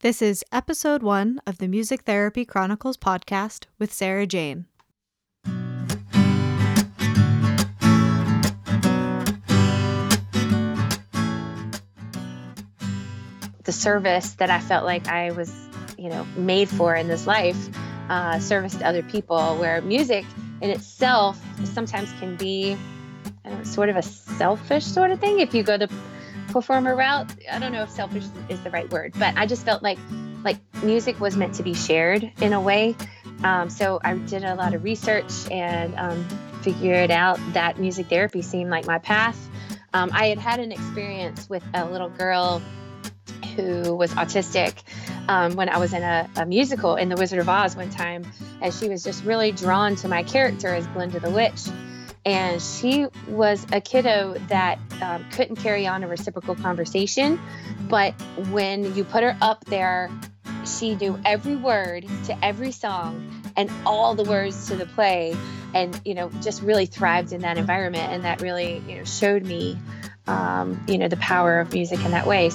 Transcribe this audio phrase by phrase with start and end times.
[0.00, 4.66] This is episode one of the Music Therapy Chronicles podcast with Sarah Jane.
[13.64, 15.52] The service that I felt like I was,
[15.98, 17.68] you know, made for in this life,
[18.08, 20.24] uh, service to other people, where music
[20.60, 22.76] in itself sometimes can be
[23.48, 25.76] know, sort of a selfish sort of thing if you go
[26.48, 27.30] the performer route.
[27.50, 29.98] I don't know if selfish is the right word, but I just felt like
[30.44, 32.96] like music was meant to be shared in a way.
[33.42, 36.28] Um, so I did a lot of research and um,
[36.62, 39.48] figured out that music therapy seemed like my path.
[39.92, 42.62] Um, I had had an experience with a little girl
[43.56, 44.82] who was autistic
[45.28, 48.24] um, when I was in a, a, musical in The Wizard of Oz one time,
[48.60, 51.68] and she was just really drawn to my character as Glinda the Witch
[52.28, 57.40] and she was a kiddo that um, couldn't carry on a reciprocal conversation
[57.88, 58.12] but
[58.50, 60.10] when you put her up there
[60.64, 65.36] she knew every word to every song and all the words to the play
[65.74, 68.12] and you know just really thrived in that environment.
[68.12, 69.78] And that really you know showed me
[70.26, 72.50] um, you know the power of music in that way.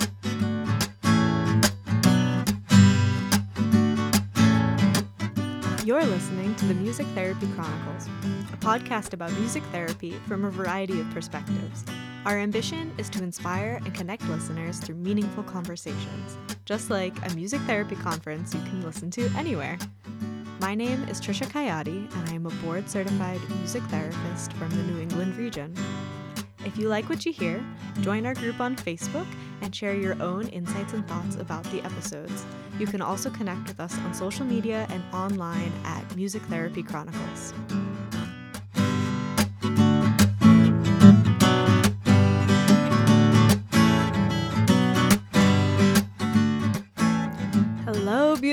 [5.85, 8.07] You're listening to the Music Therapy Chronicles,
[8.63, 11.83] podcast about music therapy from a variety of perspectives.
[12.25, 17.59] Our ambition is to inspire and connect listeners through meaningful conversations, just like a music
[17.63, 19.77] therapy conference you can listen to anywhere.
[20.61, 24.83] My name is Trisha Coyote, and I am a board certified music therapist from the
[24.83, 25.75] New England region.
[26.65, 27.61] If you like what you hear,
[27.99, 29.27] join our group on Facebook
[29.61, 32.45] and share your own insights and thoughts about the episodes.
[32.79, 37.53] You can also connect with us on social media and online at Music Therapy Chronicles.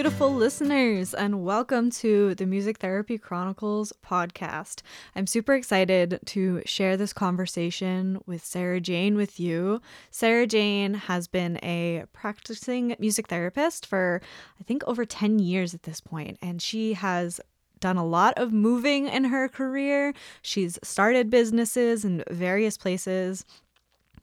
[0.00, 4.80] Beautiful listeners, and welcome to the Music Therapy Chronicles podcast.
[5.14, 9.83] I'm super excited to share this conversation with Sarah Jane with you.
[10.10, 14.22] Sarah Jane has been a practicing music therapist for,
[14.58, 17.39] I think, over 10 years at this point, and she has
[17.78, 20.14] done a lot of moving in her career.
[20.40, 23.44] She's started businesses in various places.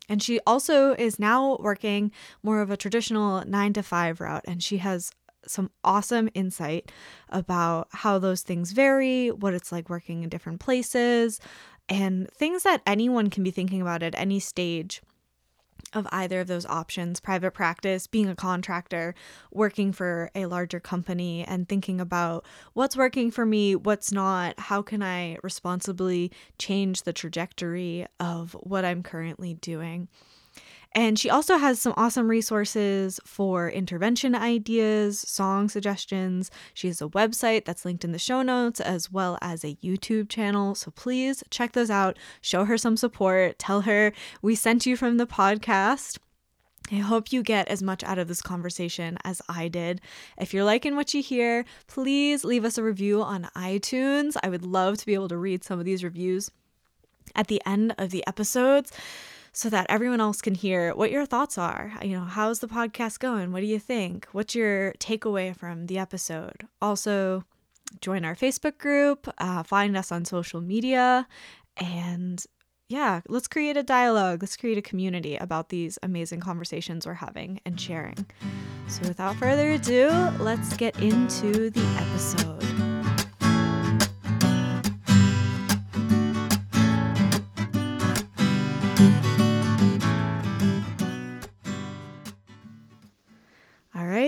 [0.10, 2.12] And she also is now working
[2.42, 5.12] more of a traditional nine to five route, and she has
[5.50, 6.92] some awesome insight
[7.30, 11.40] about how those things vary, what it's like working in different places,
[11.90, 15.02] and things that anyone can be thinking about at any stage
[15.94, 19.16] of either of those options private practice, being a contractor,
[19.52, 24.82] working for a larger company, and thinking about what's working for me, what's not, how
[24.82, 30.08] can I responsibly change the trajectory of what I'm currently doing.
[30.94, 36.50] And she also has some awesome resources for intervention ideas, song suggestions.
[36.74, 40.30] She has a website that's linked in the show notes, as well as a YouTube
[40.30, 40.76] channel.
[40.76, 42.18] So please check those out.
[42.42, 43.60] Show her some support.
[43.60, 46.18] Tell her we sent you from the podcast.
[46.92, 50.00] I hope you get as much out of this conversation as I did.
[50.40, 54.38] If you're liking what you hear, please leave us a review on iTunes.
[54.42, 56.50] I would love to be able to read some of these reviews
[57.36, 58.94] at the end of the episodes
[59.58, 61.92] so that everyone else can hear what your thoughts are.
[62.04, 63.52] You know, how's the podcast going?
[63.52, 64.28] What do you think?
[64.32, 66.68] What's your takeaway from the episode?
[66.80, 67.44] Also,
[68.00, 71.28] join our Facebook group, uh, find us on social media,
[71.76, 72.46] and
[72.88, 74.44] yeah, let's create a dialogue.
[74.44, 78.28] Let's create a community about these amazing conversations we're having and sharing.
[78.88, 80.10] So, without further ado,
[80.40, 82.77] let's get into the episode.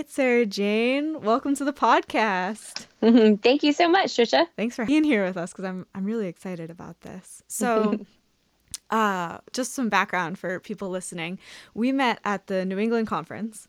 [0.09, 2.87] Right, Sarah Jane, welcome to the podcast.
[3.41, 4.47] Thank you so much, Trisha.
[4.55, 7.43] Thanks for being here with us because I'm I'm really excited about this.
[7.47, 7.99] So,
[8.89, 11.39] uh, just some background for people listening.
[11.73, 13.67] We met at the New England conference,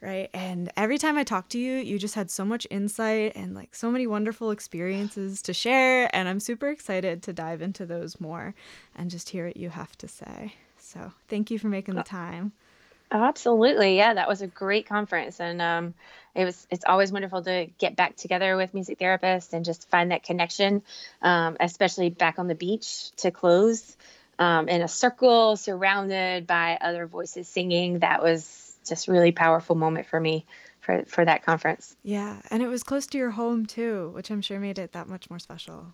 [0.00, 0.30] right?
[0.32, 3.74] And every time I talked to you, you just had so much insight and like
[3.74, 6.14] so many wonderful experiences to share.
[6.14, 8.54] And I'm super excited to dive into those more
[8.96, 10.54] and just hear what you have to say.
[10.78, 12.52] So, thank you for making the time.
[13.12, 13.98] Oh, absolutely.
[13.98, 15.38] Yeah, that was a great conference.
[15.38, 15.94] And um,
[16.34, 20.12] it was it's always wonderful to get back together with music therapists and just find
[20.12, 20.82] that connection,
[21.20, 23.96] um, especially back on the beach to close
[24.38, 27.98] um, in a circle surrounded by other voices singing.
[27.98, 30.46] That was just really powerful moment for me
[30.80, 31.94] for, for that conference.
[32.02, 32.40] Yeah.
[32.50, 35.28] And it was close to your home too, which I'm sure made it that much
[35.28, 35.88] more special.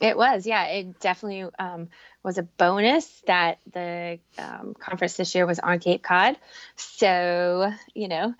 [0.00, 0.64] It was, yeah.
[0.66, 1.88] It definitely um,
[2.22, 6.36] was a bonus that the um, conference this year was on Cape Cod.
[6.76, 8.34] So, you know,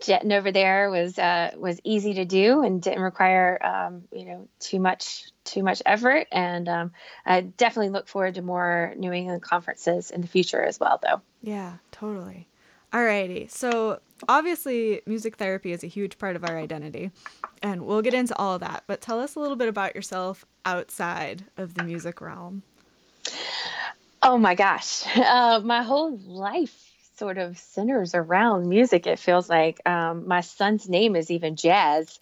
[0.00, 4.48] jetting over there was uh, was easy to do and didn't require um, you know
[4.58, 6.26] too much too much effort.
[6.32, 6.92] And um,
[7.24, 11.20] I definitely look forward to more New England conferences in the future as well, though.
[11.42, 12.48] Yeah, totally.
[12.92, 17.10] Alrighty, so obviously music therapy is a huge part of our identity,
[17.62, 18.84] and we'll get into all of that.
[18.86, 22.62] But tell us a little bit about yourself outside of the music realm.
[24.22, 29.06] Oh my gosh, uh, my whole life sort of centers around music.
[29.06, 32.18] It feels like um, my son's name is even Jazz.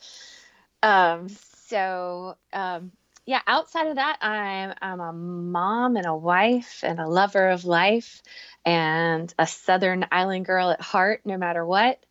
[0.82, 1.28] Um,
[1.66, 2.93] so um,
[3.27, 7.65] yeah, outside of that, I'm I'm a mom and a wife and a lover of
[7.65, 8.23] life
[8.65, 12.05] and a Southern Island girl at heart, no matter what.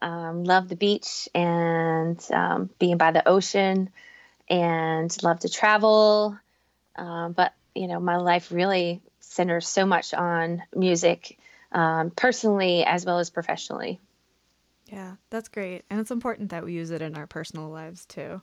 [0.00, 3.90] Um, love the beach and um, being by the ocean,
[4.48, 6.38] and love to travel.
[6.96, 11.38] Um, but you know, my life really centers so much on music
[11.72, 14.00] um, personally as well as professionally.
[14.86, 15.84] Yeah, that's great.
[15.90, 18.40] And it's important that we use it in our personal lives too.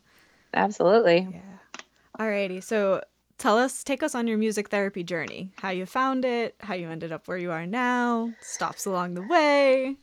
[0.53, 1.27] Absolutely.
[1.31, 1.81] Yeah.
[2.19, 2.63] Alrighty.
[2.63, 3.01] So
[3.37, 5.51] tell us, take us on your music therapy journey.
[5.57, 9.21] How you found it, how you ended up where you are now, stops along the
[9.21, 9.95] way.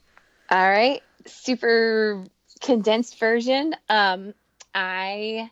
[0.50, 1.02] All right.
[1.26, 2.24] Super
[2.60, 3.74] condensed version.
[3.88, 4.34] Um,
[4.74, 5.50] I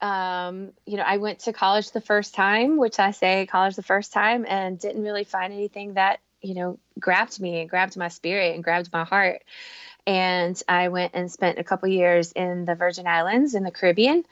[0.00, 3.82] um, you know, I went to college the first time, which I say college the
[3.82, 8.08] first time, and didn't really find anything that you know, grabbed me and grabbed my
[8.08, 9.42] spirit and grabbed my heart.
[10.06, 14.24] And I went and spent a couple years in the Virgin Islands in the Caribbean.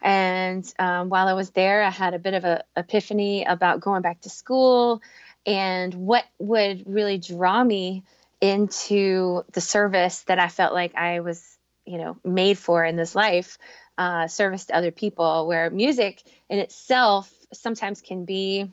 [0.00, 4.02] And um, while I was there, I had a bit of a epiphany about going
[4.02, 5.02] back to school
[5.46, 8.04] and what would really draw me
[8.40, 11.44] into the service that I felt like I was,
[11.84, 13.58] you know, made for in this life,
[13.96, 18.70] uh, service to other people, where music in itself sometimes can be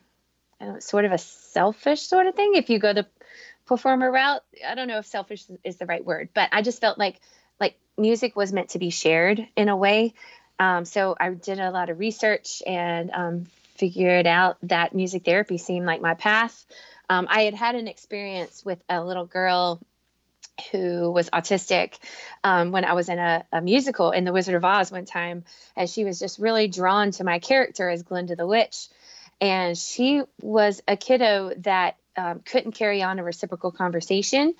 [0.65, 2.53] know, sort of a selfish sort of thing.
[2.55, 3.07] If you go the
[3.65, 6.97] performer route, I don't know if selfish is the right word, but I just felt
[6.97, 7.19] like
[7.59, 10.13] like music was meant to be shared in a way.
[10.59, 15.57] Um, so I did a lot of research and um, figured out that music therapy
[15.57, 16.65] seemed like my path.
[17.09, 19.81] Um, I had had an experience with a little girl
[20.71, 21.99] who was autistic
[22.43, 25.43] um, when I was in a, a, musical in The Wizard of Oz one time,
[25.75, 28.87] and she was just really drawn to my character as Glinda the Witch
[29.41, 34.53] and she was a kiddo that um, couldn't carry on a reciprocal conversation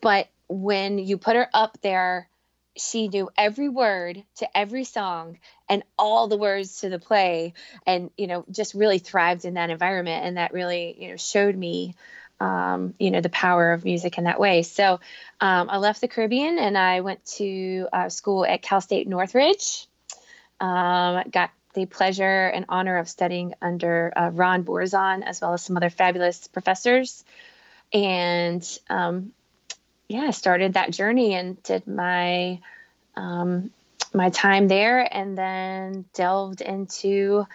[0.00, 2.28] but when you put her up there
[2.76, 5.38] she knew every word to every song
[5.68, 7.54] and all the words to the play
[7.86, 10.24] and you know just really thrived in that environment.
[10.24, 11.94] And that really you know showed me
[12.40, 14.62] um, you know the power of music in that way.
[14.62, 15.00] So
[15.40, 19.86] um, i left the caribbean and i went to uh, school at cal state northridge.
[20.60, 25.62] Um, got the pleasure and honor of studying under uh, Ron Borczon, as well as
[25.62, 27.24] some other fabulous professors.
[27.92, 29.32] And um,
[30.12, 32.60] yeah, started that journey and did my
[33.16, 33.70] um,
[34.14, 37.46] my time there, and then delved into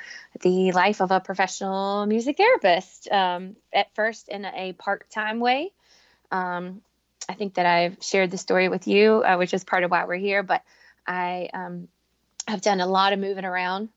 [0.41, 3.11] the life of a professional music therapist.
[3.11, 5.71] Um, at first, in a part time way.
[6.31, 6.81] Um,
[7.29, 10.05] I think that I've shared the story with you, uh, which is part of why
[10.05, 10.43] we're here.
[10.43, 10.63] But
[11.05, 11.87] I um,
[12.47, 13.89] have done a lot of moving around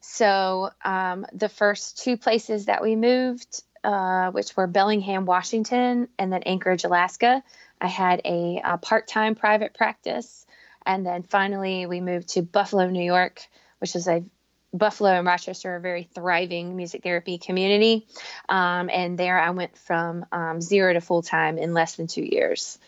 [0.00, 6.32] so um, the first two places that we moved, uh, which were Bellingham, Washington, and
[6.32, 7.42] then Anchorage, Alaska,
[7.80, 10.46] I had a, a part-time private practice,
[10.84, 13.42] and then finally we moved to Buffalo, New York,
[13.78, 14.24] which is a
[14.72, 18.06] Buffalo and Rochester a very thriving music therapy community.
[18.48, 22.22] Um, and there I went from um, zero to full time in less than two
[22.22, 22.78] years.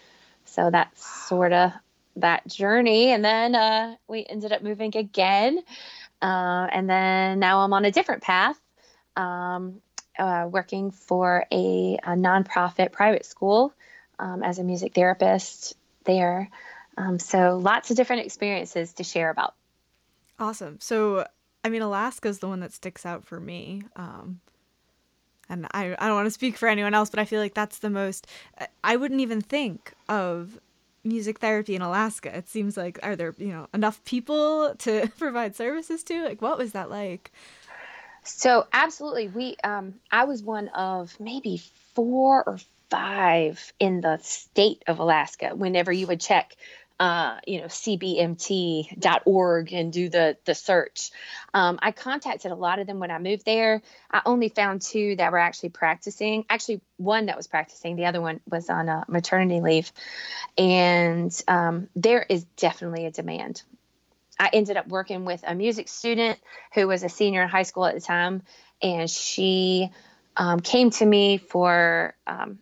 [0.45, 1.73] So that's sort of
[2.17, 3.12] that journey.
[3.12, 5.62] And then uh, we ended up moving again
[6.23, 8.61] uh, and then now I'm on a different path,
[9.17, 9.81] um,
[10.19, 13.73] uh, working for a, a, nonprofit private school
[14.21, 15.75] um, as a music therapist
[16.05, 16.49] there.
[16.97, 19.55] Um, so lots of different experiences to share about.
[20.39, 20.79] Awesome.
[20.81, 21.27] So,
[21.65, 23.83] I mean, Alaska is the one that sticks out for me.
[23.97, 24.41] Um,
[25.49, 27.79] and I, I don't want to speak for anyone else, but I feel like that's
[27.79, 28.27] the most,
[28.85, 30.59] I wouldn't even think of
[31.05, 32.37] music therapy in Alaska?
[32.37, 36.25] It seems like are there, you know, enough people to provide services to?
[36.25, 37.33] Like what was that like?
[38.23, 39.29] So absolutely.
[39.29, 41.62] We um I was one of maybe
[41.95, 42.59] four or
[42.90, 46.56] five in the state of Alaska whenever you would check
[47.00, 48.12] uh, you know, cbmt.org
[49.73, 51.11] and do the the search.
[51.54, 53.80] Um, I contacted a lot of them when I moved there.
[54.11, 56.44] I only found two that were actually practicing.
[56.50, 57.97] Actually, one that was practicing.
[57.97, 59.90] The other one was on a maternity leave,
[60.59, 63.62] and um, there is definitely a demand.
[64.38, 66.38] I ended up working with a music student
[66.75, 68.42] who was a senior in high school at the time,
[68.82, 69.90] and she
[70.37, 72.59] um, came to me for um,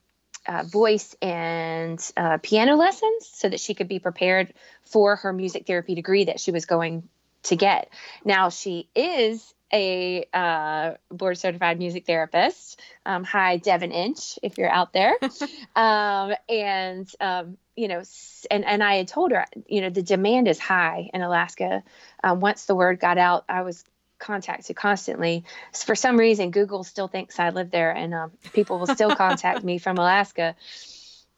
[0.49, 5.67] uh, voice and uh, piano lessons so that she could be prepared for her music
[5.67, 7.09] therapy degree that she was going
[7.45, 7.91] to get.
[8.25, 12.81] Now she is a uh, board certified music therapist.
[13.05, 15.15] Um, hi, Devin Inch, if you're out there.
[15.77, 18.03] um, and, um, you know,
[18.51, 21.83] and, and I had told her, you know, the demand is high in Alaska.
[22.25, 23.85] Um, once the word got out, I was
[24.19, 25.45] contacted constantly.
[25.73, 29.65] For some reason, Google still thinks I live there, and um, people will still contact
[29.65, 30.55] me from Alaska.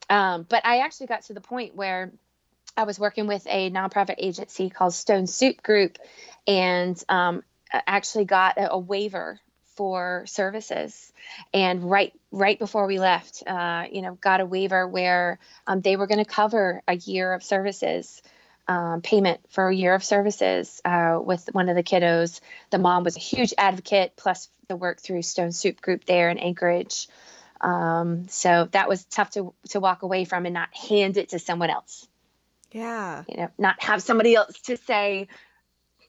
[0.09, 2.13] Um, but I actually got to the point where
[2.77, 5.99] I was working with a nonprofit agency called Stone Soup Group,
[6.47, 9.41] and um, actually got a, a, waiver
[9.77, 11.13] for services.
[11.55, 15.97] And right right before we left, uh, you know, got a waiver where um, they
[15.97, 18.23] were going to cover a year of services
[18.71, 22.41] um, payment for a year of services uh, with one of the kiddos.
[22.71, 26.39] The mom was a huge advocate, plus the work through Stone Soup Group there in
[26.39, 27.09] Anchorage.
[27.61, 31.41] Um, so that was tough to to walk away from and not hand it to
[31.41, 32.07] someone else.
[32.71, 35.27] Yeah, you know, not have somebody else to say,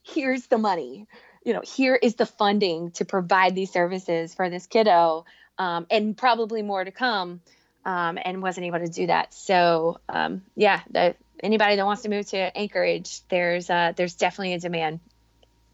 [0.03, 1.07] "Here's the money."
[1.43, 5.25] You know, here is the funding to provide these services for this kiddo,
[5.57, 7.41] um, and probably more to come.
[7.83, 9.33] Um, and wasn't able to do that.
[9.33, 14.53] So um, yeah, the anybody that wants to move to Anchorage, there's uh, there's definitely
[14.53, 14.99] a demand.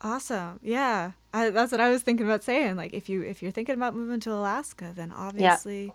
[0.01, 0.59] Awesome.
[0.61, 1.11] Yeah.
[1.33, 2.75] I, that's what I was thinking about saying.
[2.75, 5.93] Like if you if you're thinking about moving to Alaska, then obviously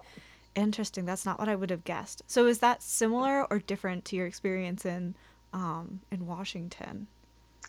[0.54, 1.04] interesting.
[1.04, 2.22] That's not what I would have guessed.
[2.26, 5.14] So is that similar or different to your experience in
[5.52, 7.06] um, in Washington?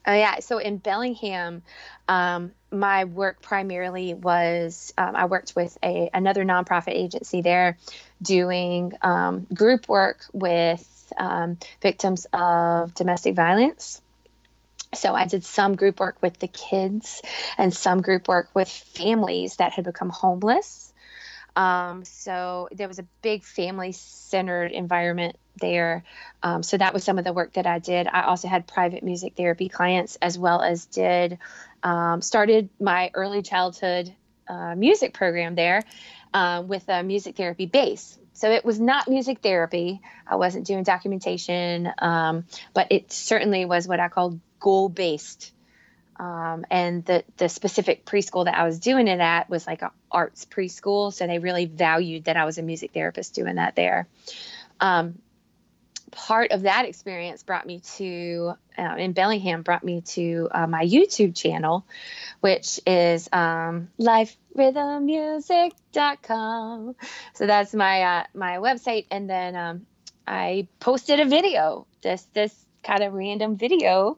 [0.05, 0.39] Oh yeah.
[0.39, 1.63] So in Bellingham,
[2.09, 7.77] um, my work primarily was um, I worked with a another nonprofit agency there,
[8.21, 14.01] doing um, group work with um, victims of domestic violence.
[14.93, 17.21] So I did some group work with the kids
[17.57, 20.93] and some group work with families that had become homeless.
[21.55, 26.03] Um, so there was a big family centered environment there.
[26.41, 28.07] Um, so that was some of the work that I did.
[28.07, 31.37] I also had private music therapy clients as well as did
[31.83, 34.13] um, started my early childhood
[34.47, 35.83] uh, music program there
[36.33, 38.17] uh, with a music therapy base.
[38.33, 40.01] So it was not music therapy.
[40.27, 45.51] I wasn't doing documentation, um, but it certainly was what I called goal based.
[46.19, 49.89] Um, and the the specific preschool that I was doing it at was like an
[50.11, 54.07] arts preschool, so they really valued that I was a music therapist doing that there.
[54.79, 55.19] Um,
[56.13, 60.85] part of that experience brought me to uh, in Bellingham brought me to uh, my
[60.85, 61.85] YouTube channel,
[62.39, 66.95] which is um, liferhythmmusic.com.
[67.33, 69.85] So that's my uh, my website, and then um,
[70.25, 71.85] I posted a video.
[72.01, 74.15] This this kind of random video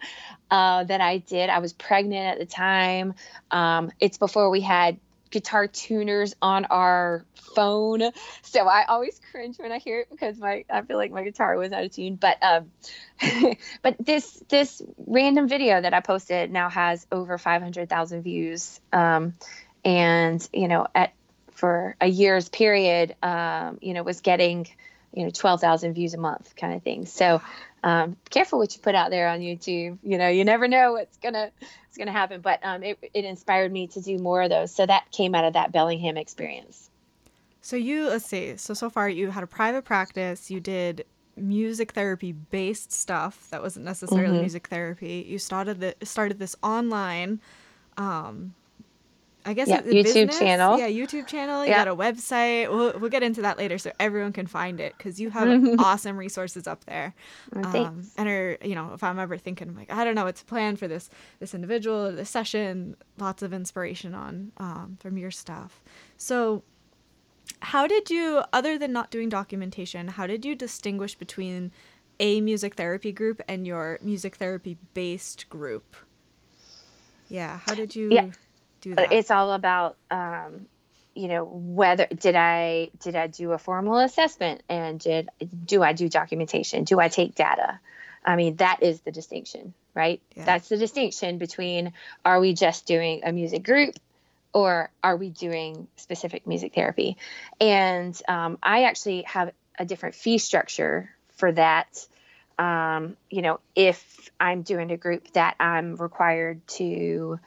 [0.51, 1.49] uh, that I did.
[1.49, 3.13] I was pregnant at the time.
[3.51, 4.97] Um, it's before we had
[5.29, 8.11] guitar tuners on our phone.
[8.41, 11.57] So I always cringe when I hear it because my I feel like my guitar
[11.57, 12.15] was out of tune.
[12.15, 12.71] But um,
[13.81, 18.79] but this this random video that I posted now has over 500,000 views.
[18.91, 19.35] Um,
[19.83, 21.13] and you know at
[21.51, 24.67] for a year's period, um, you know was getting
[25.13, 27.05] you know 12,000 views a month kind of thing.
[27.05, 27.41] So
[27.85, 29.99] um, careful what you put out there on YouTube.
[30.03, 31.51] You know, you never know what's gonna
[31.87, 32.41] it's gonna happen.
[32.41, 34.73] But um, it it inspired me to do more of those.
[34.73, 36.89] So that came out of that Bellingham experience.
[37.61, 38.57] So you let's see.
[38.57, 40.49] So so far you had a private practice.
[40.49, 41.05] You did
[41.37, 44.41] music therapy based stuff that wasn't necessarily mm-hmm.
[44.41, 45.23] music therapy.
[45.27, 47.39] You started the started this online
[47.97, 48.55] um,
[49.45, 50.39] I guess yeah, YouTube business?
[50.39, 50.79] channel.
[50.79, 51.63] Yeah, YouTube channel.
[51.63, 51.85] You yeah.
[51.85, 52.69] got a website.
[52.69, 56.17] We'll, we'll get into that later so everyone can find it because you have awesome
[56.17, 57.13] resources up there.
[57.55, 60.79] um, and are you know if I'm ever thinking like I don't know what's planned
[60.79, 65.83] for this this individual or this session, lots of inspiration on um, from your stuff.
[66.17, 66.63] So,
[67.59, 71.71] how did you, other than not doing documentation, how did you distinguish between
[72.19, 75.95] a music therapy group and your music therapy based group?
[77.29, 78.11] Yeah, how did you?
[78.11, 78.29] Yeah
[78.89, 79.11] do that?
[79.11, 80.67] It's all about, um,
[81.13, 85.29] you know, whether did I did I do a formal assessment and did
[85.65, 86.83] do I do documentation?
[86.83, 87.79] Do I take data?
[88.23, 90.21] I mean, that is the distinction, right?
[90.35, 90.45] Yeah.
[90.45, 93.95] That's the distinction between are we just doing a music group
[94.53, 97.17] or are we doing specific music therapy?
[97.59, 102.07] And um, I actually have a different fee structure for that.
[102.57, 107.39] Um, you know, if I'm doing a group that I'm required to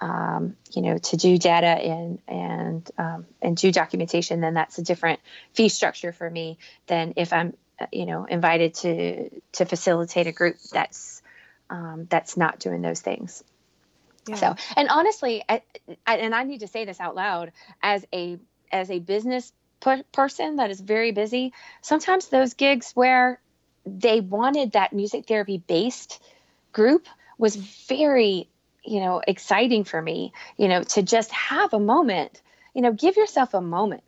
[0.00, 4.82] um, you know, to do data and and um, and do documentation, then that's a
[4.82, 5.20] different
[5.52, 10.32] fee structure for me than if I'm, uh, you know, invited to to facilitate a
[10.32, 11.22] group that's
[11.68, 13.44] um, that's not doing those things.
[14.26, 14.36] Yeah.
[14.36, 15.62] So, and honestly, I,
[16.06, 17.52] I, and I need to say this out loud
[17.82, 18.38] as a
[18.72, 21.52] as a business per- person that is very busy,
[21.82, 23.40] sometimes those gigs where
[23.84, 26.22] they wanted that music therapy based
[26.72, 27.06] group
[27.38, 28.48] was very,
[28.84, 32.40] you know, exciting for me, you know, to just have a moment,
[32.74, 34.02] you know, give yourself a moment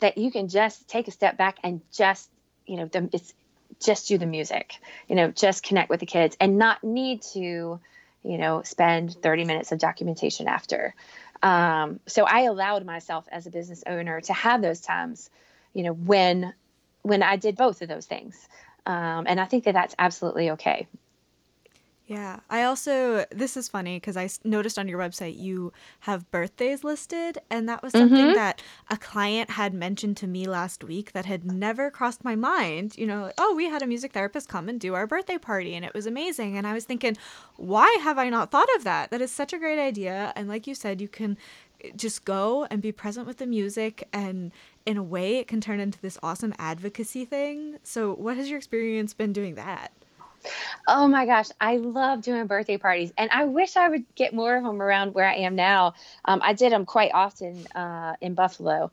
[0.00, 2.30] that you can just take a step back and just,
[2.66, 3.32] you know, the, it's
[3.80, 4.74] just do the music,
[5.08, 7.80] you know, just connect with the kids and not need to,
[8.22, 10.94] you know, spend 30 minutes of documentation after.
[11.42, 15.30] Um, so I allowed myself as a business owner to have those times,
[15.72, 16.52] you know, when
[17.02, 18.48] when I did both of those things.
[18.84, 20.88] Um, and I think that that's absolutely okay.
[22.08, 22.40] Yeah.
[22.48, 27.36] I also, this is funny because I noticed on your website you have birthdays listed.
[27.50, 28.34] And that was something mm-hmm.
[28.34, 32.96] that a client had mentioned to me last week that had never crossed my mind.
[32.96, 35.84] You know, oh, we had a music therapist come and do our birthday party and
[35.84, 36.56] it was amazing.
[36.56, 37.14] And I was thinking,
[37.56, 39.10] why have I not thought of that?
[39.10, 40.32] That is such a great idea.
[40.34, 41.36] And like you said, you can
[41.84, 44.50] eh, just go and be present with the music and
[44.86, 47.76] in a way it can turn into this awesome advocacy thing.
[47.82, 49.92] So, what has your experience been doing that?
[50.86, 54.56] Oh my gosh, I love doing birthday parties, and I wish I would get more
[54.56, 55.94] of them around where I am now.
[56.24, 58.90] Um, I did them quite often uh, in Buffalo.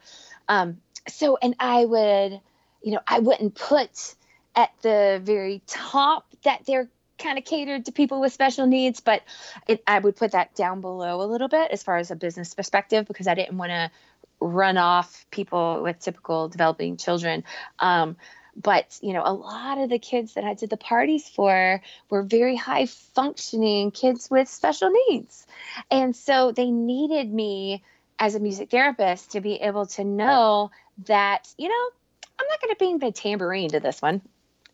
[0.48, 2.40] Um, so, and I would,
[2.82, 4.16] you know, I wouldn't put
[4.56, 9.22] at the very top that they're kind of catered to people with special needs, but
[9.68, 12.54] it, I would put that down below a little bit as far as a business
[12.54, 13.92] perspective because I didn't want to
[14.40, 17.44] run off people with typical developing children.
[17.80, 18.18] Um,
[18.56, 22.24] but you know a lot of the kids that i did the parties for were
[22.24, 25.46] very high functioning kids with special needs.
[25.92, 27.84] And so they needed me
[28.18, 30.72] as a music therapist to be able to know
[31.06, 31.90] that you know
[32.40, 34.22] i'm not going to bring the tambourine to this one.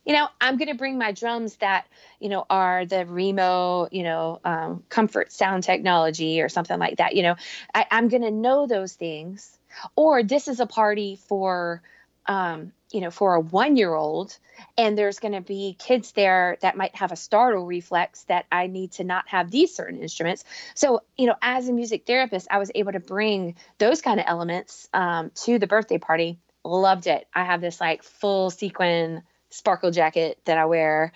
[0.06, 1.86] You know i'm going to bring my drums that
[2.20, 7.16] you know are the remo you know um, comfort sound technology or something like that
[7.16, 7.36] you know.
[7.74, 9.58] I, i'm going to know those things.
[9.96, 11.82] Or this is a party for
[12.26, 14.38] um, you know, for a one year old,
[14.78, 18.68] and there's going to be kids there that might have a startle reflex that I
[18.68, 20.44] need to not have these certain instruments.
[20.76, 24.26] So, you know, as a music therapist, I was able to bring those kind of
[24.28, 26.40] elements um, to the birthday party.
[26.64, 27.28] Loved it.
[27.34, 31.12] I have this like full sequin sparkle jacket that I wear,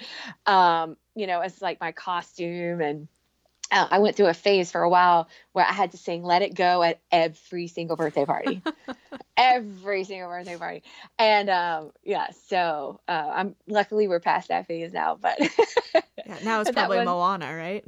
[0.46, 3.08] um, you know, it's like my costume and
[3.72, 6.42] uh, I went through a phase for a while where I had to sing "Let
[6.42, 8.62] It Go" at every single birthday party,
[9.38, 10.84] every single birthday party,
[11.18, 12.28] and um, yeah.
[12.48, 17.06] So uh, I'm luckily we're past that phase now, but yeah, now it's probably one,
[17.06, 17.86] Moana, right?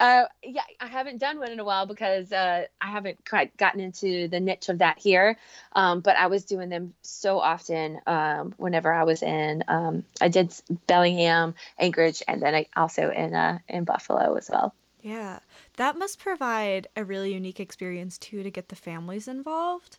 [0.00, 3.80] Uh, yeah, I haven't done one in a while because uh, I haven't quite gotten
[3.80, 5.36] into the niche of that here.
[5.72, 9.64] Um, but I was doing them so often um, whenever I was in.
[9.66, 10.54] Um, I did
[10.86, 14.72] Bellingham, Anchorage, and then I also in uh, in Buffalo as well.
[15.08, 15.38] Yeah.
[15.78, 19.96] That must provide a really unique experience too to get the families involved.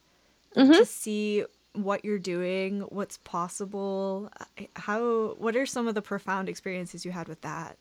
[0.55, 0.71] Mm-hmm.
[0.73, 4.31] To see what you're doing, what's possible.
[4.75, 7.77] How what are some of the profound experiences you had with that?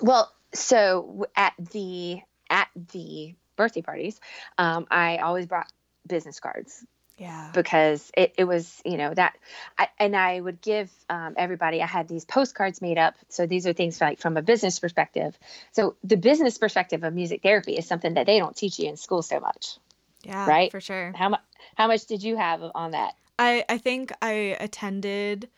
[0.00, 4.18] Well, so at the at the birthday parties,
[4.56, 5.70] um, I always brought
[6.06, 6.84] business cards
[7.18, 7.50] yeah.
[7.54, 9.36] because it, it was you know that
[9.78, 13.14] I, and i would give um, everybody i had these postcards made up.
[13.28, 15.38] So these are things like from a business perspective.
[15.72, 18.96] So the business perspective of music therapy is something that they don't teach you in
[18.96, 19.76] school so much
[20.24, 20.70] yeah right?
[20.70, 21.12] for sure.
[21.14, 21.40] How much
[21.74, 23.14] how much did you have on that?
[23.38, 25.48] I i think i attended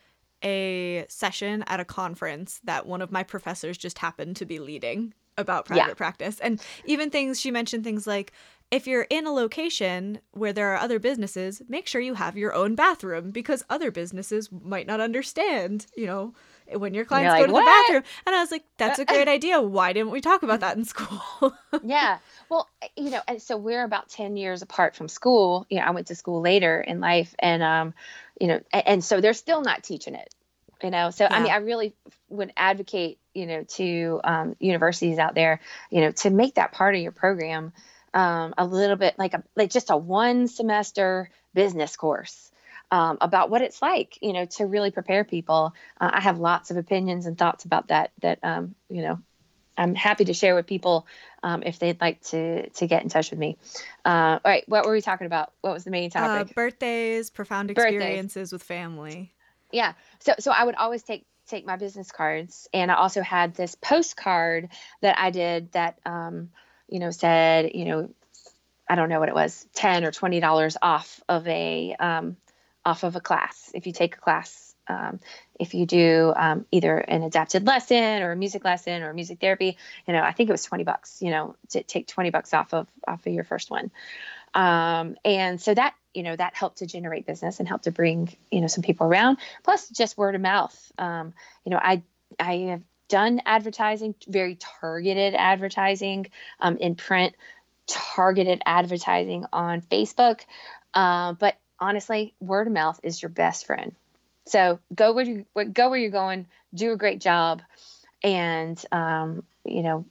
[0.42, 5.14] a session at a conference that one of my professors just happened to be leading
[5.38, 5.94] about private yeah.
[5.94, 6.40] practice.
[6.40, 8.32] And even things she mentioned things like
[8.70, 12.52] if you're in a location where there are other businesses, make sure you have your
[12.52, 16.34] own bathroom because other businesses might not understand, you know,
[16.72, 17.60] when your clients like, go to what?
[17.60, 18.02] the bathroom.
[18.26, 19.60] And I was like, that's a great idea.
[19.60, 21.54] Why didn't we talk about that in school?
[21.84, 22.18] yeah.
[22.48, 25.64] Well, eh, you know, and so we're about 10 years apart from school.
[25.70, 27.94] You know, I went to school later in life and, um,
[28.40, 30.34] you know, and, and so they're still not teaching it,
[30.82, 31.10] you know?
[31.10, 31.36] So, yeah.
[31.36, 31.94] I mean, I really
[32.30, 36.96] would advocate, you know, to um, universities out there, you know, to make that part
[36.96, 37.72] of your program
[38.16, 42.50] um, a little bit like a like just a one semester business course
[42.90, 45.74] um, about what it's like, you know, to really prepare people.
[46.00, 48.12] Uh, I have lots of opinions and thoughts about that.
[48.22, 49.18] That um, you know,
[49.76, 51.06] I'm happy to share with people
[51.42, 53.58] um, if they'd like to to get in touch with me.
[54.02, 55.52] Uh, all right, what were we talking about?
[55.60, 56.52] What was the main uh, topic?
[56.52, 59.34] Uh, birthdays, profound experiences with family.
[59.72, 59.92] Yeah.
[60.20, 63.74] So so I would always take take my business cards, and I also had this
[63.74, 64.70] postcard
[65.02, 65.98] that I did that.
[66.06, 66.48] Um,
[66.88, 68.10] you know, said, you know,
[68.88, 72.36] I don't know what it was, ten or twenty dollars off of a um,
[72.84, 74.74] off of a class if you take a class.
[74.88, 75.18] Um,
[75.58, 79.76] if you do um, either an adapted lesson or a music lesson or music therapy,
[80.06, 81.20] you know, I think it was twenty bucks.
[81.20, 83.90] You know, to take twenty bucks off of off of your first one.
[84.54, 88.34] Um, and so that you know that helped to generate business and help to bring
[88.50, 92.02] you know some people around plus just word of mouth um, you know i
[92.40, 96.26] i have done advertising very targeted advertising
[96.60, 97.34] um, in print
[97.86, 100.40] targeted advertising on facebook.
[100.94, 103.94] Uh, but honestly word of mouth is your best friend.
[104.46, 107.62] So go where you go where you're going do a great job
[108.22, 110.04] and um, you know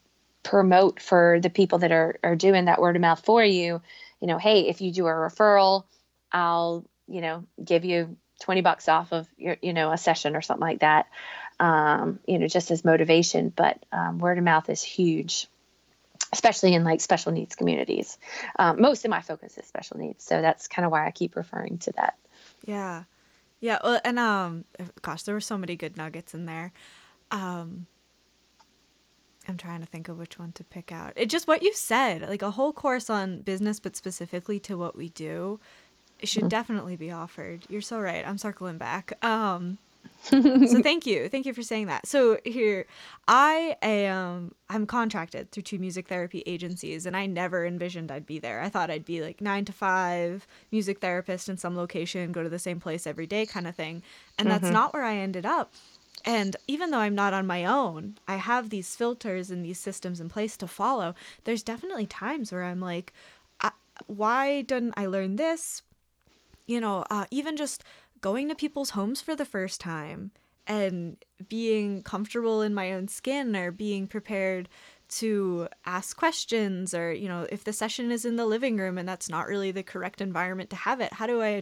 [0.44, 3.82] promote for the people that are, are doing that word of mouth for you.
[4.22, 5.84] You know hey if you do a referral
[6.36, 10.42] i'll you know give you 20 bucks off of your you know a session or
[10.42, 11.08] something like that
[11.60, 15.48] um, you know just as motivation but um, word of mouth is huge
[16.34, 18.18] especially in like special needs communities
[18.58, 21.36] um, most of my focus is special needs so that's kind of why i keep
[21.36, 22.18] referring to that
[22.66, 23.04] yeah
[23.60, 24.66] yeah well and um
[25.02, 26.72] gosh there were so many good nuggets in there
[27.32, 27.88] um
[29.48, 31.14] I'm trying to think of which one to pick out.
[31.16, 34.96] It just what you said, like a whole course on business, but specifically to what
[34.96, 35.60] we do,
[36.20, 36.50] it should mm-hmm.
[36.50, 37.66] definitely be offered.
[37.70, 38.28] You're so right.
[38.28, 39.24] I'm circling back.
[39.24, 39.78] Um,
[40.24, 40.42] so
[40.82, 42.08] thank you, thank you for saying that.
[42.08, 42.86] So here,
[43.28, 48.40] I am I'm contracted through two music therapy agencies, and I never envisioned I'd be
[48.40, 48.62] there.
[48.62, 52.50] I thought I'd be like nine to five music therapist in some location, go to
[52.50, 54.04] the same place every day, kind of thing,
[54.38, 54.58] and mm-hmm.
[54.58, 55.74] that's not where I ended up.
[56.24, 60.20] And even though I'm not on my own, I have these filters and these systems
[60.20, 61.14] in place to follow.
[61.44, 63.14] There's definitely times where I'm like,
[64.08, 65.82] why didn't I learn this?
[66.68, 67.84] You know, uh, even just
[68.26, 70.32] going to people's homes for the first time
[70.66, 71.16] and
[71.48, 74.68] being comfortable in my own skin or being prepared
[75.08, 79.08] to ask questions or you know if the session is in the living room and
[79.08, 81.62] that's not really the correct environment to have it how do i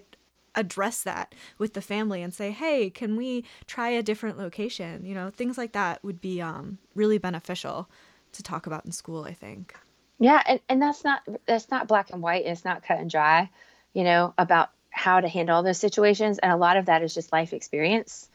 [0.55, 5.15] address that with the family and say, "Hey, can we try a different location?" You
[5.15, 7.89] know, things like that would be um, really beneficial
[8.33, 9.23] to talk about in school.
[9.23, 9.75] I think.
[10.19, 12.45] Yeah, and, and that's not that's not black and white.
[12.45, 13.49] It's not cut and dry.
[13.93, 14.69] You know about
[15.03, 18.29] how to handle those situations, and a lot of that is just life experience.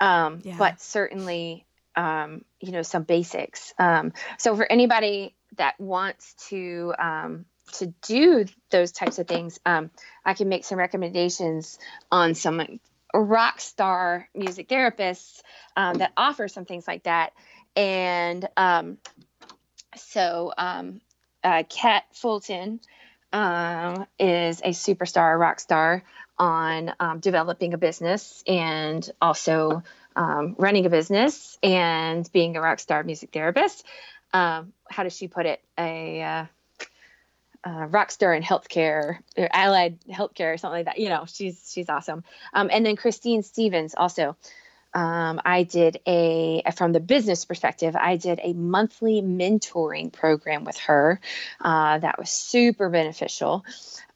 [0.00, 0.56] Um, yeah.
[0.58, 3.74] But certainly, um, you know, some basics.
[3.78, 9.90] Um, so for anybody that wants to um, to do those types of things, um,
[10.24, 11.78] I can make some recommendations
[12.10, 12.80] on some
[13.12, 15.42] rock star music therapists
[15.76, 17.34] um, that offer some things like that.
[17.76, 18.96] And um,
[19.96, 21.02] so, um,
[21.44, 22.80] uh, Kat Fulton
[23.32, 26.02] um, is a superstar rock star
[26.38, 29.82] on um, developing a business and also
[30.16, 33.84] running a business and being a rock star music therapist.
[34.32, 34.64] how
[35.02, 35.60] does she put it?
[35.78, 36.44] A uh,
[37.64, 40.98] uh, rock star in healthcare or allied healthcare or something like that.
[40.98, 42.24] You know, she's she's awesome.
[42.52, 44.36] Um, and then Christine Stevens also.
[44.92, 47.94] Um, I did a from the business perspective.
[47.94, 51.20] I did a monthly mentoring program with her
[51.60, 53.64] uh, that was super beneficial.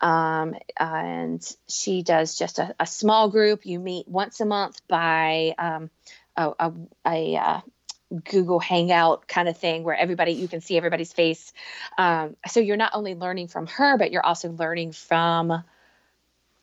[0.00, 3.64] Um, and she does just a, a, small group.
[3.64, 5.90] You meet once a month by um,
[6.36, 6.72] a, a,
[7.06, 7.60] a uh,
[8.24, 11.52] Google Hangout kind of thing where everybody you can see everybody's face.
[11.96, 15.64] Um, so you're not only learning from her, but you're also learning from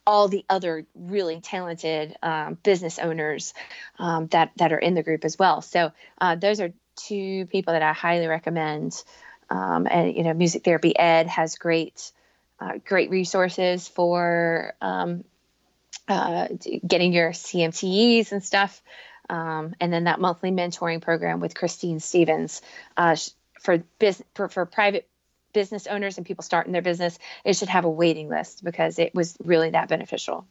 [0.06, 3.54] all the other really talented um, business owners
[4.00, 5.62] um, that that are in the group as well.
[5.62, 9.02] So uh, those are two people that I highly recommend.
[9.50, 12.12] Um, and you know, Music Therapy Ed has great
[12.60, 15.24] uh, great resources for um,
[16.08, 16.48] uh,
[16.86, 18.82] getting your CMTEs and stuff.
[19.30, 22.62] Um, and then that monthly mentoring program with Christine Stevens
[22.98, 23.16] uh,
[23.62, 25.08] for, business, for, for private
[25.54, 27.18] business owners and people starting their business.
[27.44, 30.46] It should have a waiting list because it was really that beneficial.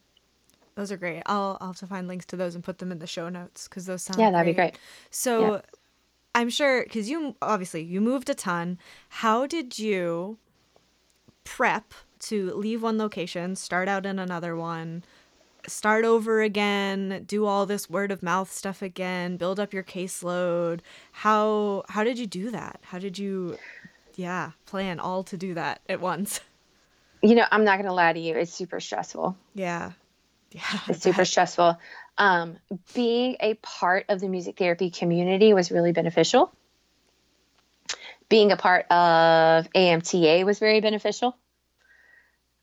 [0.75, 1.23] Those are great.
[1.25, 3.67] I'll, I'll have to find links to those and put them in the show notes
[3.67, 4.51] because those sound yeah, that'd great.
[4.53, 4.79] be great.
[5.09, 5.61] So yeah.
[6.33, 8.77] I'm sure because you obviously you moved a ton.
[9.09, 10.37] How did you
[11.43, 15.03] prep to leave one location, start out in another one?
[15.67, 20.79] start over again, do all this word of mouth stuff again, build up your caseload.
[21.11, 22.79] How how did you do that?
[22.83, 23.57] How did you
[24.21, 26.39] yeah, plan all to do that at once?
[27.23, 29.37] You know, I'm not going to lie to you, it's super stressful.
[29.53, 29.91] Yeah.
[30.49, 30.79] Yeah.
[30.87, 31.77] It's super stressful.
[32.17, 32.57] Um,
[32.95, 36.51] being a part of the music therapy community was really beneficial.
[38.27, 41.37] Being a part of AMTA was very beneficial.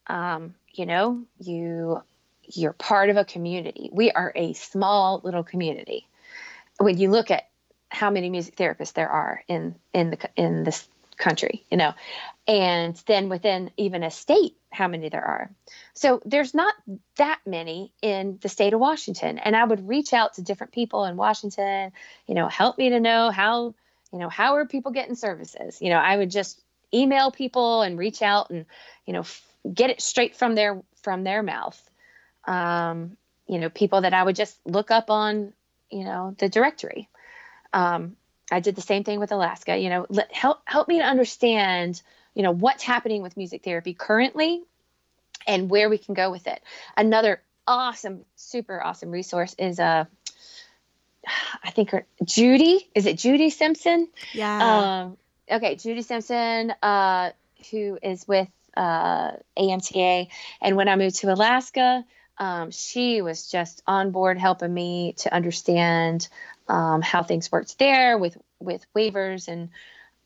[0.09, 2.03] Um, you know, you
[2.42, 3.90] you're part of a community.
[3.92, 6.09] We are a small little community.
[6.79, 7.44] When you look at
[7.90, 11.92] how many music therapists there are in in the in this country, you know,
[12.46, 15.50] and then within even a state, how many there are.
[15.94, 16.74] So there's not
[17.16, 19.38] that many in the state of Washington.
[19.38, 21.92] And I would reach out to different people in Washington,
[22.26, 23.74] you know, help me to know how,
[24.12, 25.83] you know, how are people getting services?
[25.83, 26.61] You know, I would just
[26.94, 28.64] email people and reach out and,
[29.04, 29.24] you know,
[29.72, 31.78] get it straight from their from their mouth.
[32.46, 35.52] Um, you know, people that I would just look up on,
[35.90, 37.09] you know, the directory.
[37.72, 38.16] Um,
[38.50, 39.76] I did the same thing with Alaska.
[39.76, 42.00] You know, let, help help me to understand,
[42.34, 44.62] you know, what's happening with music therapy currently,
[45.46, 46.62] and where we can go with it.
[46.96, 50.04] Another awesome, super awesome resource is uh,
[51.62, 52.88] I think her Judy.
[52.94, 54.08] Is it Judy Simpson?
[54.32, 55.02] Yeah.
[55.02, 55.16] Um,
[55.50, 57.30] okay, Judy Simpson, uh,
[57.70, 60.28] who is with uh, AMTA,
[60.61, 62.04] and when I moved to Alaska,
[62.38, 66.29] um, she was just on board helping me to understand
[66.68, 69.70] um, how things worked there with with waivers and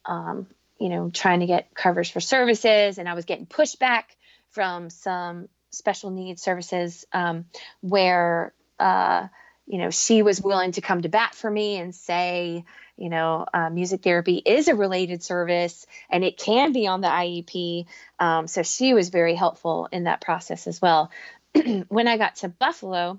[0.05, 0.47] um,
[0.79, 4.05] you know trying to get covers for services, and I was getting pushback
[4.51, 7.47] from some special needs services um,
[7.81, 9.29] where uh,
[9.67, 12.65] you know she was willing to come to bat for me and say
[12.99, 17.09] you know uh, music therapy is a related service and it can be on the
[17.09, 17.87] iep
[18.19, 21.11] um, so she was very helpful in that process as well
[21.89, 23.19] when i got to buffalo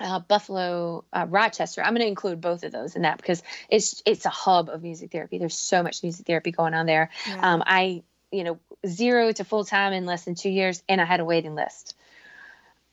[0.00, 1.82] uh, Buffalo, uh, Rochester.
[1.82, 4.82] I'm going to include both of those in that because it's it's a hub of
[4.82, 5.38] music therapy.
[5.38, 7.10] There's so much music therapy going on there.
[7.26, 7.54] Yeah.
[7.54, 11.04] Um, I, you know, zero to full time in less than two years, and I
[11.04, 11.96] had a waiting list.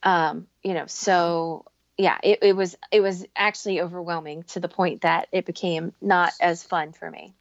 [0.02, 1.65] Um, you know, so
[1.98, 6.34] yeah, it, it was it was actually overwhelming to the point that it became not
[6.41, 7.34] as fun for me.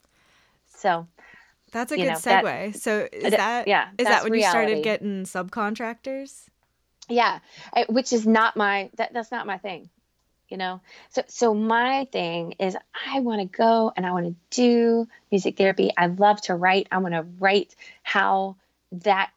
[0.76, 1.06] So
[1.72, 2.76] That's a good know, that- segue.
[2.76, 6.48] so is that- that yeah, is that when you started getting subcontractors?
[7.08, 7.40] Yeah
[7.72, 9.90] I- which is not my that, that's not my thing
[10.48, 10.80] you know?
[11.10, 12.76] So so my thing is
[13.10, 15.90] i want to go and i want to do music therapy.
[15.96, 16.86] I love to write.
[16.92, 18.56] I want to write how
[18.92, 19.30] that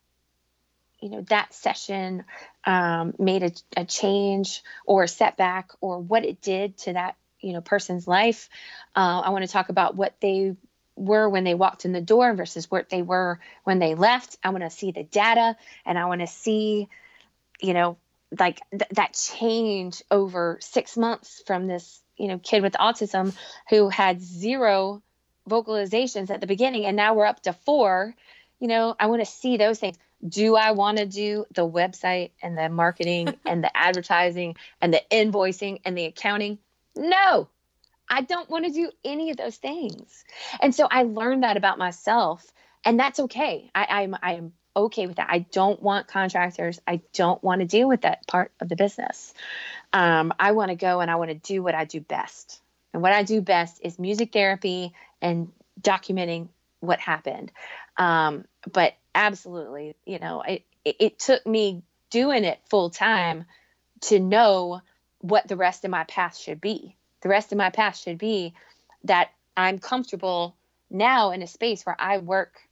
[0.99, 2.23] you know that session
[2.65, 7.53] um, made a, a change or a setback or what it did to that you
[7.53, 8.49] know person's life.
[8.95, 10.55] Uh, i want to talk about what they
[10.95, 14.37] were when they walked in the door versus what they were when they left.
[14.43, 16.89] I want to see the data and i want to see
[17.59, 17.97] you know
[18.37, 23.35] like th- that change over six months from this you know kid with autism
[23.69, 25.01] who had zero
[25.49, 28.13] vocalizations at the beginning and now we're up to four
[28.59, 29.97] you know i want to see those things.
[30.27, 35.01] Do i want to do the website and the marketing and the advertising and the
[35.11, 36.59] invoicing and the accounting?
[36.95, 37.49] No.
[38.09, 40.23] I don't want to do any of those things.
[40.61, 42.45] And so i learned that about myself
[42.83, 43.69] and that's okay.
[43.75, 45.27] I, i'm i'm okay with that.
[45.29, 46.79] I don't want contractors.
[46.87, 49.33] I don't want to deal with that part of the business.
[49.93, 52.61] Um, i want to go and i want to do what i do best.
[52.93, 57.51] And what i do best is music therapy and documenting what happened.
[57.97, 63.45] Um, but absolutely you know it, it, it took me doing it full time
[64.01, 64.81] to know
[65.19, 66.95] what the rest of my path should be.
[67.21, 68.53] The rest of my path should be
[69.05, 70.55] that i'm comfortable
[70.89, 72.66] now in a space where i work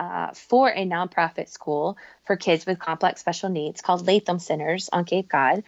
[0.00, 5.04] uh, for a nonprofit school for kids with complex special needs called Latham Centers on
[5.04, 5.62] Cape Cod.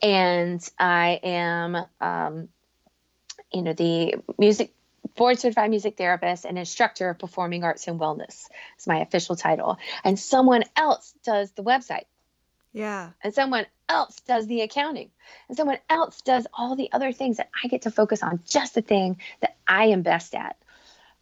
[0.00, 2.48] And I am, um,
[3.52, 4.72] you know, the music
[5.16, 8.44] board certified music therapist and instructor of performing arts and wellness
[8.78, 9.76] is my official title.
[10.04, 12.04] And someone else does the website
[12.72, 13.10] Yeah.
[13.24, 15.10] and someone else does the accounting
[15.48, 18.76] and someone else does all the other things that I get to focus on just
[18.76, 20.56] the thing that I am best at.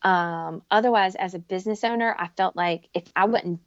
[0.07, 3.59] Um, otherwise, as a business owner, I felt like if I wouldn't,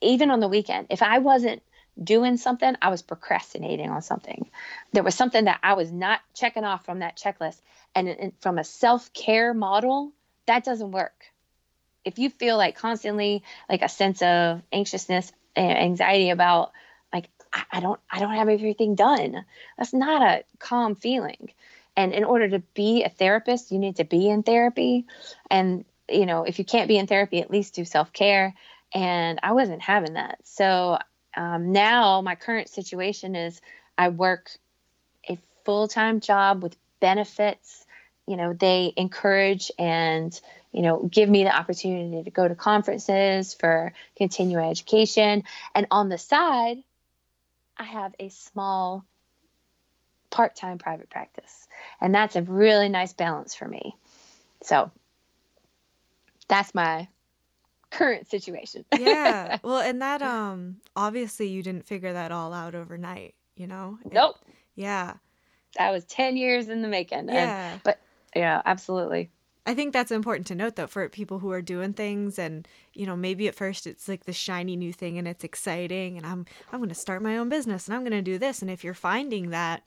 [0.00, 1.62] even on the weekend, if I wasn't
[2.00, 4.48] doing something, I was procrastinating on something.
[4.92, 7.60] There was something that I was not checking off from that checklist.
[7.92, 10.12] And, and from a self care model,
[10.46, 11.24] that doesn't work.
[12.04, 16.70] If you feel like constantly like a sense of anxiousness and anxiety about
[17.12, 19.44] like I, I don't I don't have everything done,
[19.76, 21.50] that's not a calm feeling.
[21.98, 25.06] And in order to be a therapist, you need to be in therapy.
[25.50, 28.54] And, you know, if you can't be in therapy, at least do self care.
[28.94, 30.38] And I wasn't having that.
[30.44, 30.98] So
[31.36, 33.60] um, now my current situation is
[33.98, 34.48] I work
[35.28, 37.84] a full time job with benefits.
[38.28, 43.54] You know, they encourage and, you know, give me the opportunity to go to conferences
[43.54, 45.42] for continuing education.
[45.74, 46.76] And on the side,
[47.76, 49.04] I have a small
[50.30, 51.66] part time private practice.
[52.00, 53.96] And that's a really nice balance for me.
[54.62, 54.90] So
[56.48, 57.08] that's my
[57.90, 58.84] current situation.
[58.98, 59.58] Yeah.
[59.62, 63.98] well, and that um obviously you didn't figure that all out overnight, you know?
[64.04, 64.36] It- nope.
[64.74, 65.14] yeah.
[65.76, 67.18] That was 10 years in the making.
[67.18, 67.78] And, Yeah.
[68.34, 69.30] yeah, absolutely.
[69.66, 73.04] I think that's important to note though for people who are doing things and you
[73.04, 76.46] know maybe at first it's like the shiny new thing and it's exciting and I'm
[76.72, 78.82] I'm going to start my own business and I'm going to do this and if
[78.82, 79.82] you're finding that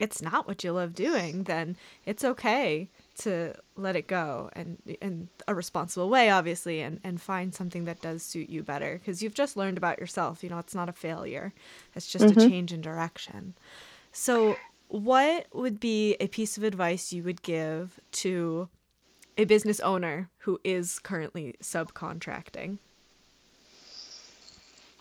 [0.00, 5.28] it's not what you love doing then it's okay to let it go and in
[5.46, 9.34] a responsible way obviously and and find something that does suit you better because you've
[9.34, 11.52] just learned about yourself you know it's not a failure
[11.94, 12.40] it's just mm-hmm.
[12.40, 13.54] a change in direction
[14.12, 14.56] so
[14.88, 18.68] what would be a piece of advice you would give to
[19.38, 22.78] a business owner who is currently subcontracting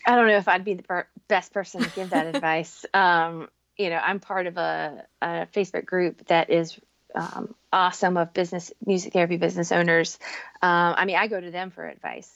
[0.06, 2.86] I don't know if I'd be the per- best person to give that advice.
[2.94, 6.80] Um, you know, I'm part of a, a Facebook group that is
[7.16, 10.18] um, awesome of business music therapy business owners.
[10.62, 12.32] Um, I mean, I go to them for advice.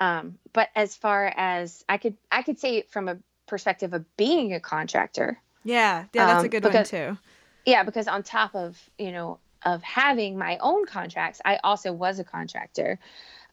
[0.00, 4.52] Um, but as far as I could, I could say from a perspective of being
[4.52, 5.40] a contractor.
[5.64, 7.18] Yeah, yeah, that's a um, good because, one too.
[7.64, 12.18] Yeah, because on top of you know of having my own contracts, I also was
[12.18, 12.98] a contractor.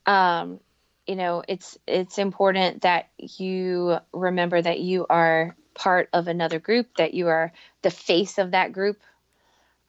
[0.08, 0.60] Um,
[1.06, 6.98] you know, it's it's important that you remember that you are part of another group,
[6.98, 9.02] that you are the face of that group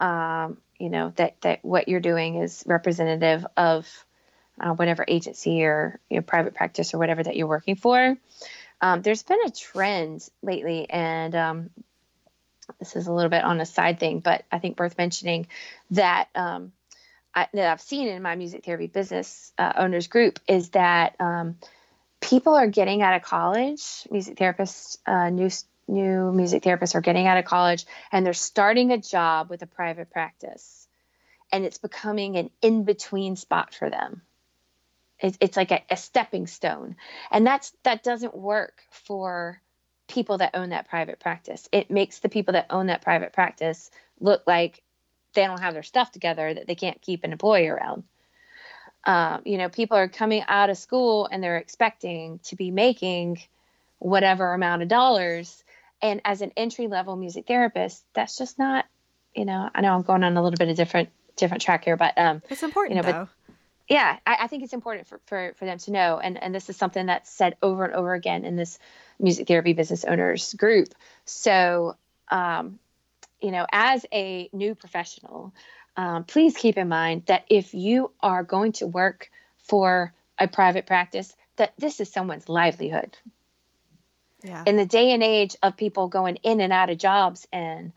[0.01, 3.87] um, you know that that what you're doing is representative of
[4.59, 8.17] uh, whatever agency or you know, private practice or whatever that you're working for.
[8.81, 11.71] Um, there's been a trend lately, and um,
[12.79, 15.49] this is a little bit on a side thing, but I think worth mentioning
[15.91, 16.73] that um,
[17.35, 21.57] I, that I've seen in my music therapy business uh, owners group is that um,
[22.23, 25.51] people are getting out of college, music therapists, uh, new
[25.91, 29.67] new music therapists are getting out of college and they're starting a job with a
[29.67, 30.87] private practice.
[31.53, 34.23] And it's becoming an in-between spot for them.
[35.19, 36.97] It, it's like a, a stepping stone.
[37.31, 39.61] And that's that doesn't work for
[40.09, 41.69] people that own that private practice.
[41.73, 44.83] It makes the people that own that private practice look like
[45.35, 48.05] they don't have their stuff together that they can't keep an employee around.
[49.05, 53.41] Um, you know people are coming out of school and they're expecting to be making
[53.99, 55.65] whatever amount of dollars
[56.03, 58.85] and as an entry level music therapist that's just not
[59.35, 61.97] you know i know i'm going on a little bit of different different track here
[61.97, 63.29] but um it's important you know though.
[63.47, 63.55] but
[63.89, 66.69] yeah I, I, think it's important for, for for them to know and and this
[66.69, 68.79] is something that's said over and over again in this
[69.19, 70.89] music therapy business owners group
[71.25, 71.97] so
[72.31, 72.79] um
[73.41, 75.53] you know as a new professional
[75.97, 80.87] um, please keep in mind that if you are going to work for a private
[80.87, 83.17] practice that this is someone's livelihood
[84.43, 84.63] yeah.
[84.67, 87.93] in the day and age of people going in and out of jobs and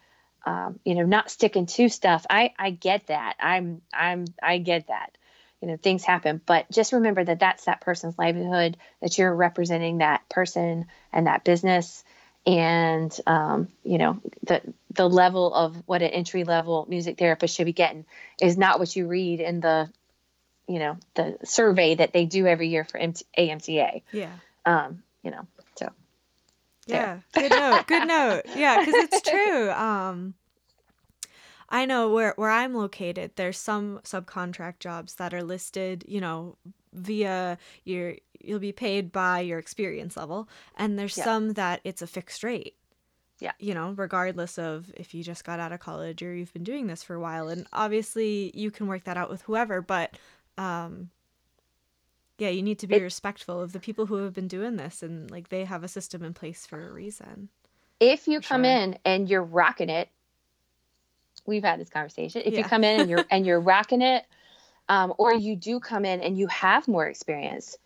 [0.45, 4.87] um, you know not sticking to stuff i i get that i'm i'm i get
[4.87, 5.17] that
[5.61, 9.99] you know things happen but just remember that that's that person's livelihood that you're representing
[9.99, 12.03] that person and that business
[12.45, 17.65] and um, you know the the level of what an entry level music therapist should
[17.65, 18.05] be getting
[18.41, 19.89] is not what you read in the
[20.67, 24.01] you know the survey that they do every year for AMTA.
[24.11, 24.31] Yeah.
[24.65, 25.45] Um, you know,
[26.85, 27.19] yeah.
[27.33, 27.87] Good note.
[27.87, 28.41] Good note.
[28.55, 29.71] Yeah, because it's true.
[29.71, 30.33] Um,
[31.69, 33.31] I know where where I'm located.
[33.35, 36.57] There's some subcontract jobs that are listed, you know,
[36.93, 41.23] via your you'll be paid by your experience level, and there's yeah.
[41.23, 42.75] some that it's a fixed rate.
[43.39, 43.53] Yeah.
[43.59, 46.87] You know, regardless of if you just got out of college or you've been doing
[46.87, 50.15] this for a while, and obviously you can work that out with whoever, but
[50.57, 51.09] um,
[52.37, 55.03] yeah, you need to be it, respectful of the people who have been doing this
[55.03, 57.49] and like they have a system in place for a reason.
[57.99, 58.71] If you come sure.
[58.71, 60.09] in and you're rocking it,
[61.45, 62.41] we've had this conversation.
[62.45, 62.59] If yeah.
[62.59, 64.25] you come in and you're and you're rocking it,
[64.89, 67.77] um, or you do come in and you have more experience,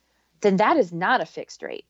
[0.42, 1.86] then that is not a fixed rate.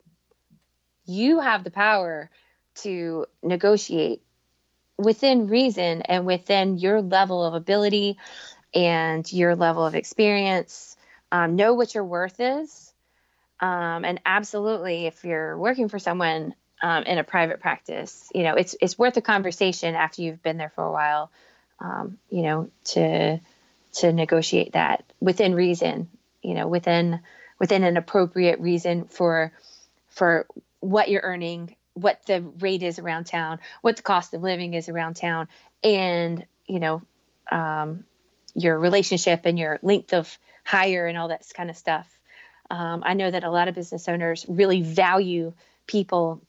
[1.05, 2.29] You have the power
[2.75, 4.21] to negotiate
[4.97, 8.17] within reason and within your level of ability
[8.73, 10.96] and your level of experience
[11.31, 12.93] um, know what your worth is.
[13.59, 18.53] Um, and absolutely, if you're working for someone um, in a private practice, you know,
[18.53, 21.31] it's, it's worth a conversation after you've been there for a while,
[21.79, 23.39] um, you know, to,
[23.93, 26.07] to negotiate that within reason,
[26.43, 27.19] you know, within,
[27.59, 29.51] within an appropriate reason for,
[30.09, 30.45] for
[30.79, 34.87] what you're earning, what the rate is around town, what the cost of living is
[34.87, 35.47] around town,
[35.83, 37.01] and, you know,
[37.51, 38.03] um,
[38.53, 40.37] your relationship and your length of
[40.67, 42.19] hire and all that kind of stuff.
[42.69, 45.53] Um, I know that a lot of business owners really value
[45.87, 46.41] people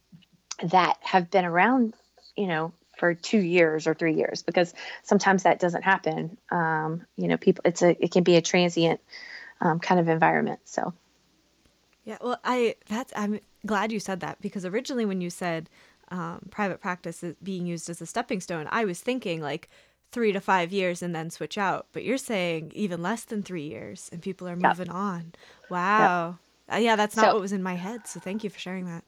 [0.60, 1.94] that have been around,
[2.36, 6.36] you know, for two years or three years because sometimes that doesn't happen.
[6.50, 9.00] Um, you know, people it's a it can be a transient
[9.60, 10.58] um, kind of environment.
[10.64, 10.92] So.
[12.04, 15.70] Yeah, well, I that's I'm glad you said that because originally when you said
[16.10, 19.68] um, private practice is being used as a stepping stone, I was thinking like
[20.10, 21.86] three to five years and then switch out.
[21.92, 24.94] But you're saying even less than three years and people are moving yep.
[24.94, 25.32] on.
[25.70, 26.38] Wow.
[26.68, 26.76] Yep.
[26.76, 28.06] Uh, yeah, that's not so, what was in my head.
[28.06, 29.04] So thank you for sharing that.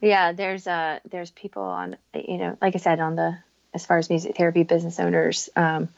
[0.00, 3.38] Yeah, there's uh there's people on you know, like I said, on the
[3.72, 5.88] as far as music therapy business owners, um,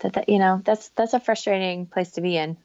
[0.00, 2.56] that, that you know that's that's a frustrating place to be in.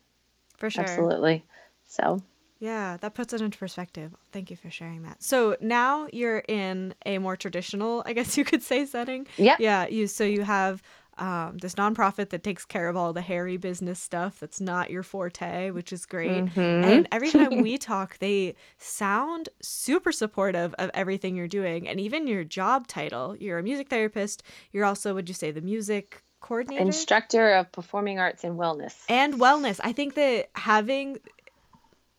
[0.58, 0.84] For sure.
[0.84, 1.44] Absolutely.
[1.88, 2.22] So
[2.60, 4.16] yeah, that puts it into perspective.
[4.32, 5.22] Thank you for sharing that.
[5.22, 9.28] So now you're in a more traditional, I guess you could say, setting.
[9.38, 9.58] Yeah.
[9.60, 9.88] Yeah.
[9.88, 10.82] You so you have
[11.18, 15.04] um, this nonprofit that takes care of all the hairy business stuff that's not your
[15.04, 16.46] forte, which is great.
[16.46, 16.60] Mm-hmm.
[16.60, 22.28] And every time we talk, they sound super supportive of everything you're doing, and even
[22.28, 23.36] your job title.
[23.40, 24.44] You're a music therapist.
[24.72, 29.36] You're also, would you say, the music coordinator, instructor of performing arts and wellness, and
[29.36, 29.80] wellness.
[29.84, 31.18] I think that having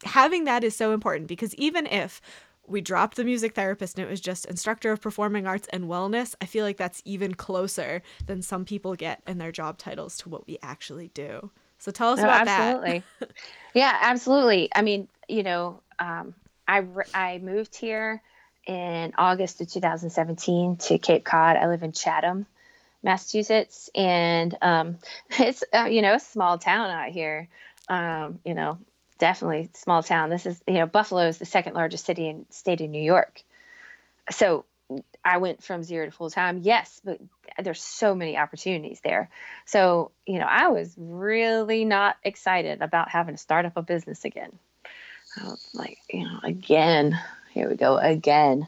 [0.04, 2.20] having that is so important because even if
[2.68, 6.34] we dropped the music therapist and it was just instructor of performing arts and wellness,
[6.40, 10.28] I feel like that's even closer than some people get in their job titles to
[10.28, 11.50] what we actually do.
[11.78, 13.02] So tell us no, about absolutely.
[13.20, 13.30] that.
[13.74, 14.70] yeah, absolutely.
[14.74, 16.34] I mean, you know, um,
[16.66, 18.22] I, I moved here
[18.66, 21.56] in August of 2017 to Cape Cod.
[21.56, 22.46] I live in Chatham,
[23.02, 24.98] Massachusetts, and um,
[25.30, 27.48] it's uh, you know a small town out here.
[27.88, 28.78] Um, you know,
[29.18, 30.30] definitely small town.
[30.30, 33.42] This is, you know, Buffalo is the second largest city in state of New York.
[34.30, 34.64] So
[35.24, 36.60] I went from zero to full time.
[36.62, 37.20] Yes, but
[37.62, 39.30] there's so many opportunities there.
[39.64, 44.24] So, you know, I was really not excited about having to start up a business
[44.24, 44.52] again.
[45.74, 47.18] like, you know, again,
[47.52, 48.66] here we go again.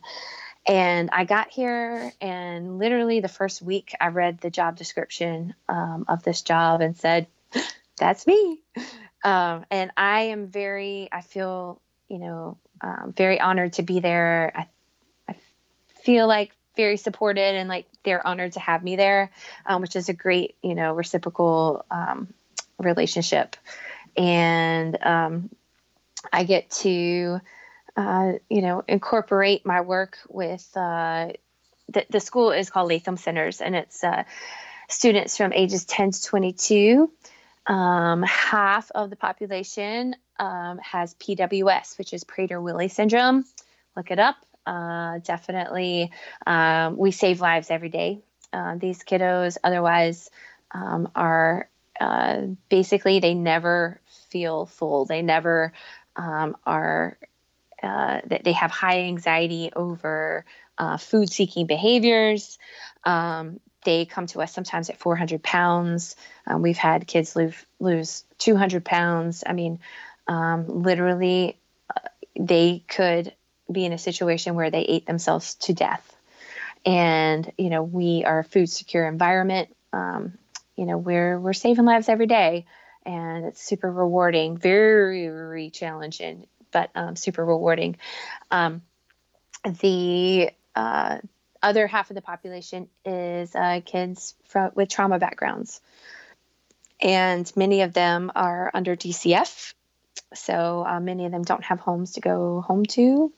[0.67, 6.05] And I got here, and literally the first week, I read the job description um,
[6.09, 7.27] of this job and said,
[7.97, 8.61] That's me.
[9.25, 14.53] Um, and I am very, I feel, you know, um, very honored to be there.
[14.55, 14.67] I,
[15.29, 15.37] I
[16.05, 19.31] feel like very supported and like they're honored to have me there,
[19.67, 22.33] um, which is a great, you know, reciprocal um,
[22.79, 23.57] relationship.
[24.17, 25.51] And um,
[26.33, 27.41] I get to,
[27.97, 31.33] uh, you know, incorporate my work with uh,
[31.89, 34.25] the, the school is called Latham Centers, and it's uh,
[34.89, 37.11] students from ages 10 to 22
[37.69, 43.45] um, half of the population um, has PWS, which is Prader-Willi syndrome.
[43.95, 44.37] Look it up.
[44.67, 46.11] Uh, definitely,
[46.47, 48.21] um, we save lives every day.
[48.53, 50.31] Uh, these kiddos, otherwise,
[50.73, 51.69] um, are
[52.01, 54.01] uh, basically they never
[54.31, 55.05] feel full.
[55.05, 55.73] They never
[56.17, 57.19] um, are.
[57.81, 60.45] Uh, that they have high anxiety over
[60.79, 62.59] uh, food-seeking behaviors.
[63.05, 66.17] Um, they come to us sometimes at 400 pounds.
[66.47, 69.45] Um, we've had kids lose, lose 200 pounds.
[69.47, 69.81] I mean,
[70.27, 71.59] um, literally,
[71.95, 72.09] uh,
[72.39, 73.33] they could
[73.71, 76.17] be in a situation where they ate themselves to death.
[76.85, 79.75] And, you know, we are a food secure environment.
[79.93, 80.39] Um,
[80.77, 82.67] you know, we're, we're saving lives every day
[83.05, 87.97] and it's super rewarding, very, very challenging, but um, super rewarding.
[88.51, 88.83] Um,
[89.65, 91.19] the, uh,
[91.63, 95.81] other half of the population is uh, kids from, with trauma backgrounds.
[97.01, 99.73] And many of them are under DCF.
[100.35, 103.33] So uh, many of them don't have homes to go home to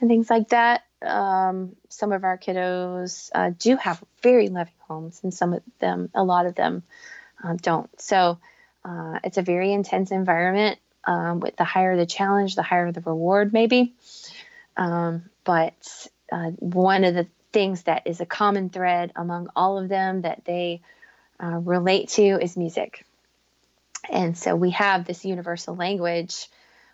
[0.00, 0.82] and things like that.
[1.02, 6.10] Um, some of our kiddos uh, do have very loving homes, and some of them,
[6.14, 6.82] a lot of them,
[7.42, 7.90] um, don't.
[8.00, 8.38] So
[8.84, 10.78] uh, it's a very intense environment.
[11.06, 13.94] Um, with the higher the challenge, the higher the reward, maybe.
[14.74, 19.88] Um, but uh, one of the things that is a common thread among all of
[19.88, 20.82] them that they
[21.42, 23.06] uh, relate to is music.
[24.10, 26.48] And so we have this universal language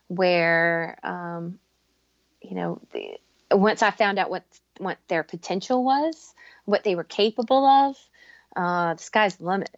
[0.06, 1.58] where, um,
[2.42, 4.44] you know, the, once I found out what
[4.78, 6.34] what their potential was,
[6.66, 7.96] what they were capable of,
[8.54, 9.74] uh, the sky's the limit.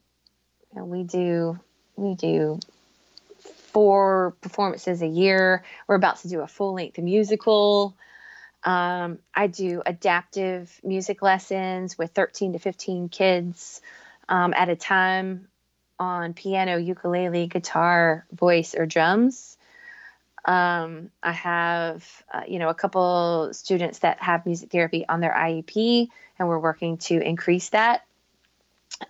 [0.73, 1.59] You know, we do
[1.97, 2.59] we do
[3.73, 5.65] four performances a year.
[5.87, 7.95] We're about to do a full length musical.
[8.65, 13.81] Um, I do adaptive music lessons with 13 to 15 kids
[14.29, 15.49] um, at a time
[15.99, 19.57] on piano, ukulele, guitar, voice, or drums.
[20.45, 25.33] Um, I have, uh, you know, a couple students that have music therapy on their
[25.33, 26.09] IEP,
[26.39, 28.05] and we're working to increase that.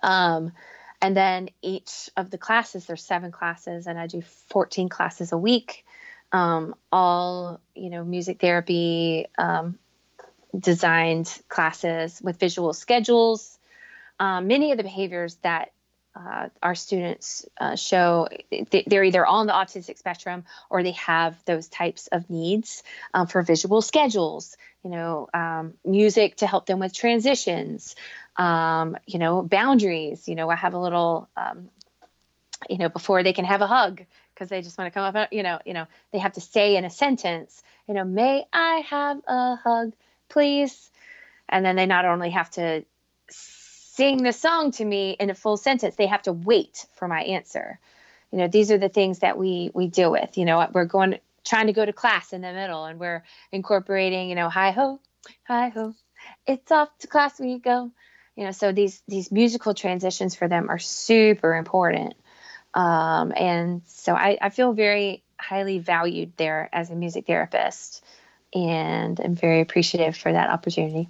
[0.03, 0.53] Um,
[1.01, 5.39] and then each of the classes, there's seven classes, and I do 14 classes a
[5.39, 5.85] week
[6.33, 9.79] um, all you know music therapy um,
[10.59, 13.59] designed classes with visual schedules.
[14.19, 15.73] Um, many of the behaviors that
[16.15, 18.29] uh, our students uh, show
[18.87, 22.83] they're either on the autistic spectrum or they have those types of needs
[23.15, 27.97] um, for visual schedules you know um, music to help them with transitions
[28.37, 31.71] um, you know boundaries you know i have a little um,
[32.69, 34.03] you know before they can have a hug
[34.43, 36.77] because they just want to come up you know you know they have to say
[36.77, 39.93] in a sentence you know may i have a hug
[40.29, 40.91] please
[41.49, 42.85] and then they not only have to
[43.93, 45.97] sing the song to me in a full sentence.
[45.97, 47.79] They have to wait for my answer.
[48.31, 50.39] You know, these are the things that we we deal with.
[50.39, 54.31] You know, we're going trying to go to class in the middle and we're incorporating,
[54.31, 54.99] you know, hi ho,
[55.45, 55.95] hi ho,
[56.47, 57.91] it's off to class we go.
[58.35, 62.15] You know, so these these musical transitions for them are super important.
[62.75, 68.05] Um, and so I, I feel very highly valued there as a music therapist
[68.55, 71.09] and I'm very appreciative for that opportunity.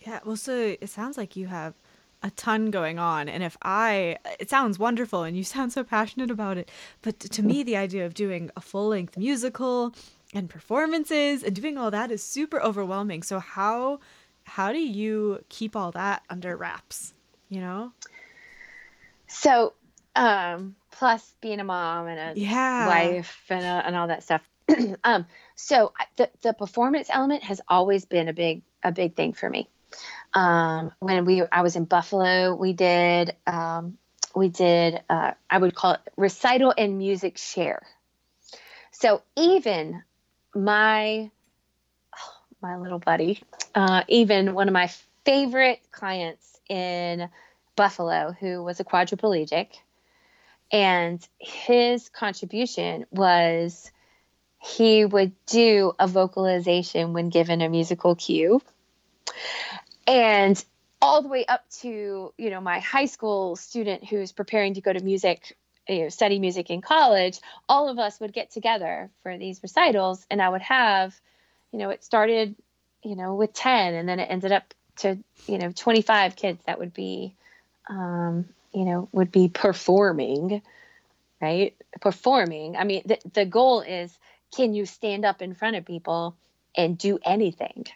[0.00, 1.74] Yeah, well, so it sounds like you have
[2.22, 3.28] a ton going on.
[3.28, 6.70] And if I, it sounds wonderful and you sound so passionate about it.
[7.02, 9.94] But to me, the idea of doing a full length musical
[10.32, 13.22] and performances and doing all that is super overwhelming.
[13.22, 14.00] So, how,
[14.44, 17.14] how do you keep all that under wraps,
[17.48, 17.92] you know?
[19.26, 19.74] So,
[20.14, 22.86] um, plus being a mom and a yeah.
[22.86, 24.42] wife and, a, and all that stuff.
[25.04, 29.48] um, so the, the performance element has always been a big, a big thing for
[29.48, 29.68] me.
[30.34, 33.98] Um, when we, I was in Buffalo, we did, um,
[34.34, 37.82] we did, uh, I would call it recital and music share.
[38.92, 40.02] So even
[40.54, 41.30] my,
[42.16, 42.32] oh,
[42.62, 43.42] my little buddy,
[43.74, 44.90] uh, even one of my
[45.24, 47.28] favorite clients in
[47.76, 49.68] Buffalo, who was a quadriplegic,
[50.70, 53.90] and his contribution was
[54.62, 58.60] he would do a vocalization when given a musical cue.
[60.06, 60.62] And
[61.00, 64.92] all the way up to, you know, my high school student who's preparing to go
[64.92, 65.56] to music,
[65.88, 70.26] you know, study music in college, all of us would get together for these recitals
[70.30, 71.18] and I would have,
[71.72, 72.54] you know, it started,
[73.02, 76.78] you know, with 10 and then it ended up to, you know, 25 kids that
[76.78, 77.34] would be
[77.88, 80.62] um, you know, would be performing,
[81.40, 81.76] right?
[82.00, 82.76] Performing.
[82.76, 84.16] I mean, the, the goal is
[84.54, 86.36] can you stand up in front of people
[86.76, 87.86] and do anything?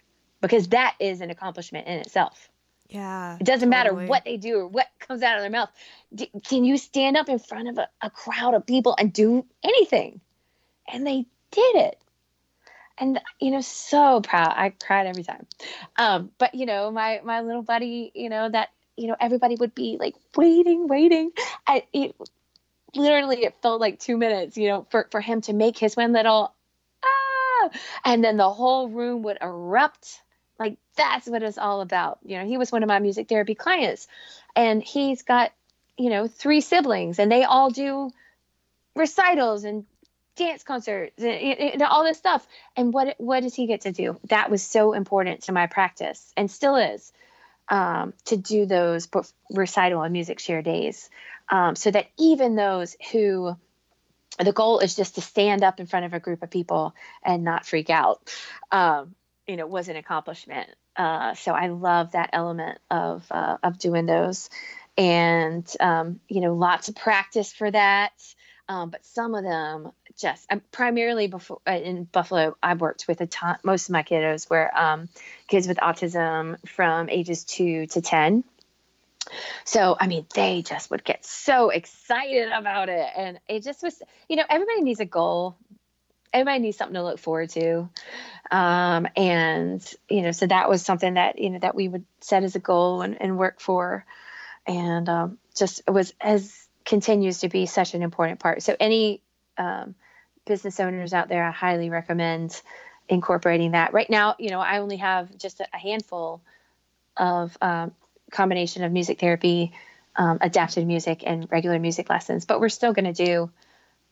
[0.41, 2.49] Because that is an accomplishment in itself.
[2.89, 3.39] Yeah.
[3.41, 3.95] It doesn't totally.
[3.95, 5.71] matter what they do or what comes out of their mouth.
[6.15, 9.45] D- can you stand up in front of a, a crowd of people and do
[9.63, 10.21] anything?
[10.87, 11.99] And they did it
[12.99, 15.47] and you know so proud i cried every time
[15.97, 19.75] um, but you know my my little buddy you know that you know, everybody would
[19.75, 21.33] be like waiting, waiting.
[21.67, 22.15] I, it,
[22.95, 26.13] literally, it felt like two minutes, you know, for, for him to make his one
[26.13, 26.53] little,
[27.05, 27.71] ah,
[28.05, 30.21] and then the whole room would erupt.
[30.59, 32.19] Like that's what it's all about.
[32.25, 34.07] You know, he was one of my music therapy clients,
[34.55, 35.53] and he's got,
[35.99, 38.11] you know, three siblings, and they all do
[38.95, 39.85] recitals and
[40.37, 42.47] dance concerts and, and, all this stuff.
[42.77, 44.19] And what what does he get to do?
[44.29, 47.13] That was so important to my practice, and still is
[47.69, 49.09] um, to do those
[49.51, 51.09] recital and music share days.
[51.49, 53.57] Um, so that even those who
[54.39, 57.45] the goal is just to stand up in front of a group of people and
[57.45, 58.35] not freak out
[58.73, 59.15] um,
[59.47, 60.69] you know was an accomplishment.
[60.97, 64.49] Uh, so i love that element of uh, of doing those.
[64.97, 68.13] And um, you know lots of practice for that
[68.69, 73.21] um, but some of them just I'm primarily before uh, in Buffalo, I've worked with
[73.21, 73.57] a ton.
[73.63, 75.09] Most of my kiddos were um,
[75.49, 78.45] kids with autism from ages two to ten.
[79.65, 84.01] So I mean, they just would get so excited about it, and it just was.
[84.29, 85.57] You know, everybody needs a goal.
[86.33, 87.89] Everybody needs something to look forward to,
[88.51, 92.43] um, and you know, so that was something that you know that we would set
[92.45, 94.05] as a goal and, and work for,
[94.67, 98.63] and um, just it was as continues to be such an important part.
[98.63, 99.21] So any
[99.57, 99.95] um,
[100.47, 102.61] business owners out there, I highly recommend
[103.09, 103.93] incorporating that.
[103.93, 106.43] Right now, you know, I only have just a, handful
[107.17, 107.93] of um,
[108.31, 109.73] combination of music therapy,
[110.17, 112.45] um, adapted music, and regular music lessons.
[112.45, 113.51] But we're still going to do,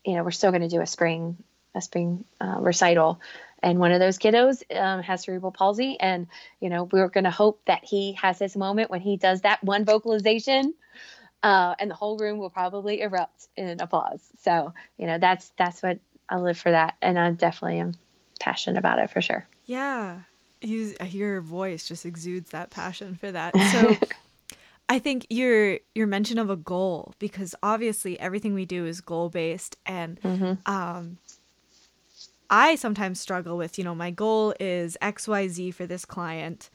[0.04, 1.36] you know, we're still going to do a spring
[1.74, 3.20] a spring uh, recital.
[3.62, 6.26] And one of those kiddos um, has cerebral palsy, and
[6.60, 9.62] you know we're going to hope that he has his moment when he does that
[9.62, 10.74] one vocalization
[11.42, 14.20] uh, and the whole room will probably erupt in applause.
[14.42, 17.94] So you know that's that's what I live for that, and I definitely am
[18.40, 19.46] passionate about it for sure.
[19.66, 20.20] Yeah,
[20.60, 23.56] you, your voice just exudes that passion for that.
[23.56, 23.96] So.
[24.88, 29.30] I think your your mention of a goal because obviously everything we do is goal
[29.30, 30.70] based and mm-hmm.
[30.70, 31.16] um
[32.52, 36.68] I sometimes struggle with, you know, my goal is XYZ for this client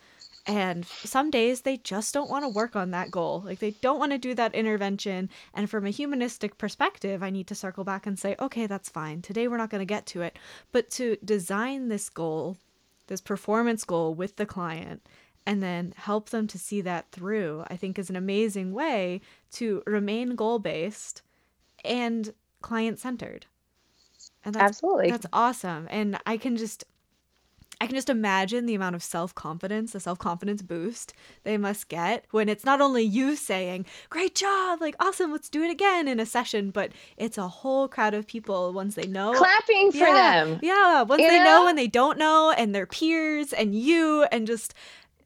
[0.47, 3.43] and some days they just don't want to work on that goal.
[3.45, 5.29] Like they don't want to do that intervention.
[5.53, 9.21] And from a humanistic perspective, I need to circle back and say, okay, that's fine.
[9.21, 10.39] Today we're not going to get to it.
[10.71, 12.55] But to design this goal,
[13.07, 15.05] this performance goal with the client,
[15.45, 19.21] and then help them to see that through, I think is an amazing way
[19.53, 21.23] to remain goal based
[21.83, 23.45] and client centered.
[24.45, 25.11] And that's, Absolutely.
[25.11, 25.87] That's awesome.
[25.89, 26.85] And I can just
[27.79, 31.13] I can just imagine the amount of self confidence, the self confidence boost
[31.43, 35.63] they must get when it's not only you saying, Great job, like awesome, let's do
[35.63, 39.33] it again in a session, but it's a whole crowd of people once they know.
[39.33, 40.59] Clapping for yeah, them.
[40.63, 41.45] Yeah, once You they know?
[41.45, 41.67] know?
[41.67, 44.73] and they don't know, and their peers and you, and just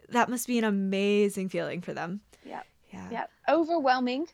[0.10, 2.22] that must be an amazing feeling for them.
[2.45, 2.66] Yep.
[2.93, 3.08] Yeah.
[3.12, 3.26] Yeah.
[3.47, 4.28] Overwhelming,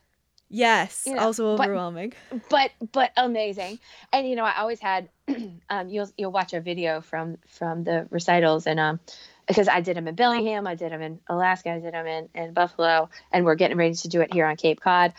[0.49, 1.03] Yes.
[1.05, 2.13] You know, also overwhelming.
[2.49, 3.79] but but amazing.
[4.13, 5.09] And you know, I always had
[5.69, 8.99] um you'll you'll watch a video from from the recitals and um
[9.47, 12.29] because I did them in Bellingham, I did them in Alaska, I did them in,
[12.35, 15.13] in Buffalo, and we're getting ready to do it here on Cape Cod.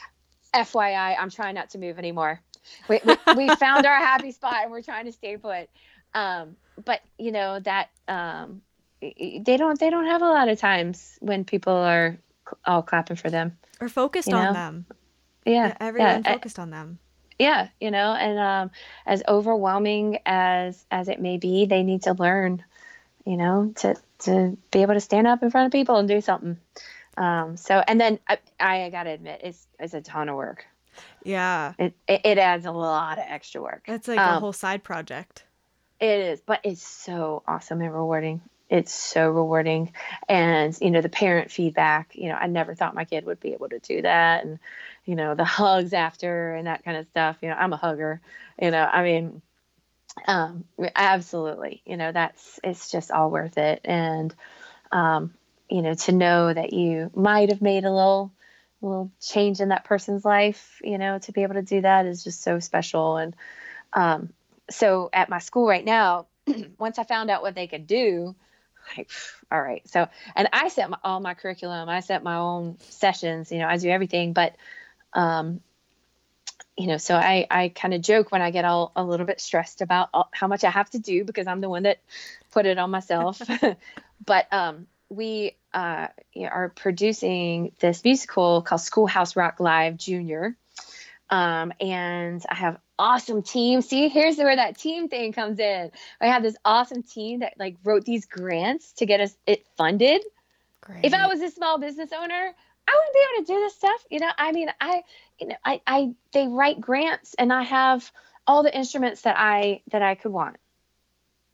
[0.54, 2.40] FYI, I'm trying not to move anymore.
[2.88, 5.70] We, we, we found our happy spot and we're trying to stay put.
[6.12, 8.60] Um, but you know that um,
[9.00, 12.18] they don't they don't have a lot of times when people are
[12.64, 13.56] all clapping for them.
[13.80, 14.86] Or focused you on them.
[15.48, 16.98] Yeah, Everyone yeah, I- focused on them.
[17.38, 18.70] yeah you know and um
[19.06, 22.64] as overwhelming as as it may be they need to learn
[23.24, 26.20] you know to to be able to stand up in front of people and do
[26.20, 26.58] something
[27.16, 30.66] um so and then i, I gotta admit it's it's a ton of work
[31.22, 31.74] Yeah.
[31.78, 34.82] it it, it adds a lot of extra work it's like a Um, whole side
[34.82, 35.44] project.
[36.00, 39.92] it is but it's so awesome and rewarding it's so rewarding
[40.28, 43.52] and you know the parent feedback you know i never thought my kid would be
[43.52, 44.58] able to do that and
[45.08, 48.20] you know the hugs after and that kind of stuff you know i'm a hugger
[48.60, 49.40] you know i mean
[50.26, 53.80] um absolutely you know that's it's just all worth it.
[53.84, 54.34] And
[54.92, 55.32] um
[55.70, 58.32] you know to know that you might have made a little
[58.82, 62.22] little change in that person's life you know to be able to do that is
[62.22, 63.16] just so special.
[63.16, 63.34] And
[63.94, 64.32] um
[64.70, 66.26] so at my school right now
[66.78, 68.34] once i found out what they could do
[68.96, 69.10] like
[69.50, 69.86] all right.
[69.88, 70.06] So
[70.36, 73.76] and i set my, all my curriculum i set my own sessions you know i
[73.78, 74.56] do everything but
[75.14, 75.60] um
[76.76, 79.40] you know so i i kind of joke when i get all a little bit
[79.40, 81.98] stressed about all, how much i have to do because i'm the one that
[82.50, 83.40] put it on myself.
[84.24, 90.56] But um we uh are producing this musical called schoolhouse rock live junior.
[91.30, 93.80] Um and i have awesome team.
[93.80, 95.92] See here's where that team thing comes in.
[96.20, 100.22] I have this awesome team that like wrote these grants to get us it funded.
[100.80, 101.04] Great.
[101.04, 102.54] if I was a small business owner,
[102.88, 104.04] I wouldn't be able to do this stuff.
[104.10, 105.02] You know, I mean, I,
[105.38, 108.10] you know, I, I, they write grants and I have
[108.46, 110.56] all the instruments that I, that I could want.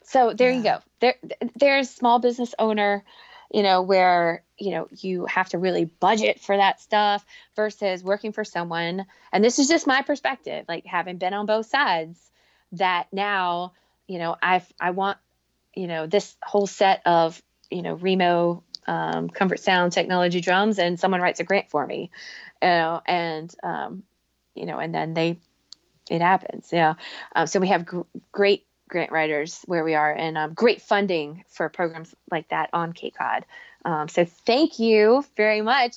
[0.05, 0.79] So there you go.
[1.01, 1.17] There,
[1.57, 3.03] there's small business owner,
[3.51, 7.25] you know, where, you know, you have to really budget for that stuff
[7.57, 9.07] versus working for someone.
[9.33, 12.19] And this is just my perspective, like having been on both sides
[12.73, 13.73] that now,
[14.07, 15.19] you know, I've, I want,
[15.75, 20.99] you know, this whole set of, you know, Remo um, comfort sound technology drums and
[20.99, 22.11] someone writes a grant for me
[22.63, 24.03] you know and um,
[24.55, 25.39] you know and then they
[26.11, 26.95] it happens yeah.
[27.35, 31.45] Um, so we have gr- great grant writers where we are and um, great funding
[31.49, 33.45] for programs like that on cape cod
[33.85, 35.95] um, so thank you very much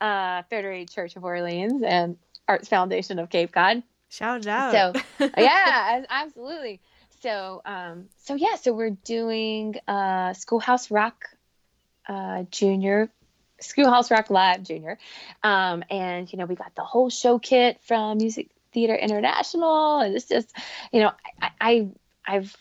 [0.00, 2.16] uh, federated church of orleans and
[2.46, 4.94] arts foundation of cape cod Shout out.
[5.18, 6.80] so yeah absolutely.
[7.22, 11.26] So um so yeah so we're doing uh schoolhouse rock
[12.08, 13.10] uh junior
[13.60, 14.98] schoolhouse rock live junior
[15.42, 20.14] um and you know we got the whole show kit from music theater international and
[20.14, 20.54] it's just
[20.92, 21.88] you know i, I
[22.26, 22.56] i've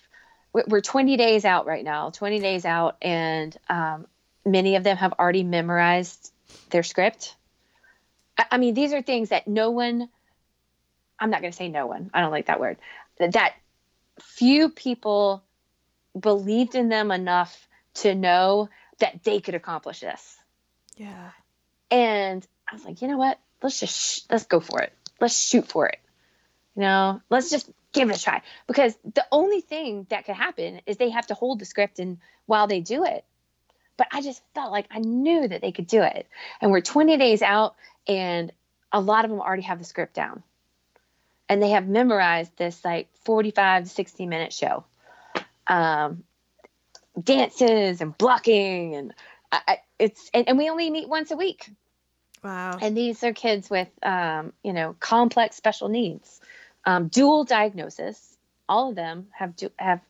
[0.51, 4.07] we're we're 20 days out right now 20 days out and um
[4.45, 6.33] many of them have already memorized
[6.71, 7.35] their script
[8.37, 10.09] I, I mean these are things that no one
[11.19, 12.09] I'm not going to say no one.
[12.13, 12.77] I don't like that word.
[13.19, 13.53] That
[14.19, 15.43] few people
[16.17, 18.69] believed in them enough to know
[18.99, 20.37] that they could accomplish this.
[20.97, 21.31] yeah.
[21.91, 23.39] And I was like, you know what?
[23.63, 24.93] Let's just sh- let's go for it.
[25.19, 25.99] Let's shoot for it.
[26.75, 30.81] You know, let's just give it a try because the only thing that could happen
[30.85, 33.25] is they have to hold the script and while they do it.
[33.97, 36.27] But I just felt like I knew that they could do it.
[36.61, 37.75] And we're 20 days out
[38.07, 38.51] and
[38.91, 40.43] a lot of them already have the script down.
[41.49, 44.85] And they have memorized this like 45 to 60 minute show.
[45.67, 46.23] Um,
[47.25, 49.13] dances and blocking and
[49.51, 51.69] I, I, it's and, and we only meet once a week.
[52.41, 52.77] Wow.
[52.81, 56.39] and these are kids with um, you know complex special needs
[56.85, 58.37] um, dual diagnosis.
[58.67, 60.01] All of them have du- have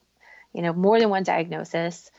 [0.54, 2.12] you know more than one diagnosis.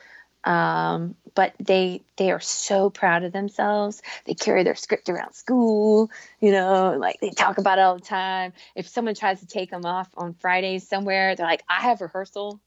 [0.43, 4.03] Um, but they they are so proud of themselves.
[4.25, 6.11] They carry their script around school
[6.41, 8.53] you know like they talk about it all the time.
[8.75, 12.59] If someone tries to take them off on fridays somewhere they're like i have rehearsal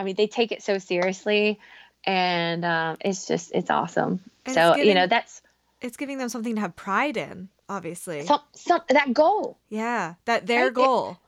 [0.00, 1.60] i mean they take it so seriously
[2.04, 5.42] and um, it's just it's awesome And so it's you know that's
[5.80, 8.26] it's giving them something to have pride in, obviously.
[8.26, 10.14] some, some that goal yeah.
[10.24, 10.70] That their Right?
[10.72, 11.18] It- goal.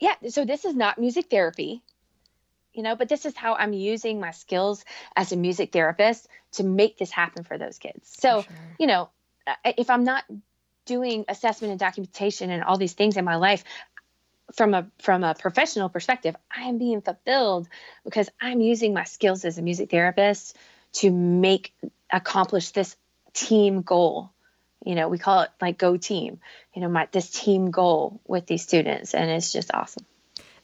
[0.00, 1.82] yeah so this is not music therapy
[2.72, 4.84] you know, but this is how I'm using my skills
[5.16, 8.08] as a music therapist to make this happen for those kids.
[8.20, 8.52] So, sure.
[8.78, 9.10] you know,
[9.64, 10.22] if I'm not
[10.86, 13.64] doing assessment and documentation and all these things in my life
[14.54, 17.68] from a from a professional perspective, I am being fulfilled
[18.04, 20.56] because I'm using my skills as a music therapist
[20.94, 21.72] to make
[22.10, 22.96] accomplish this
[23.32, 24.30] team goal.
[24.84, 26.40] You know, we call it like go team.
[26.74, 30.06] You know, my this team goal with these students, and it's just awesome.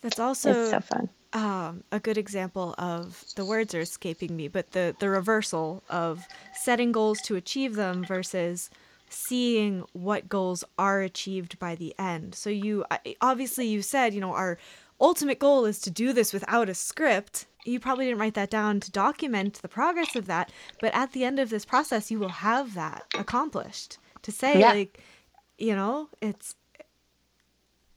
[0.03, 1.09] That's also it's so fun.
[1.33, 6.27] Um, a good example of the words are escaping me, but the the reversal of
[6.55, 8.71] setting goals to achieve them versus
[9.09, 12.35] seeing what goals are achieved by the end.
[12.35, 12.85] So you
[13.21, 14.59] obviously you said, you know, our
[15.01, 17.47] ultimate goal is to do this without a script.
[17.65, 20.51] You probably didn't write that down to document the progress of that,
[20.81, 23.99] but at the end of this process you will have that accomplished.
[24.23, 24.73] To say yeah.
[24.73, 25.01] like,
[25.59, 26.55] you know, it's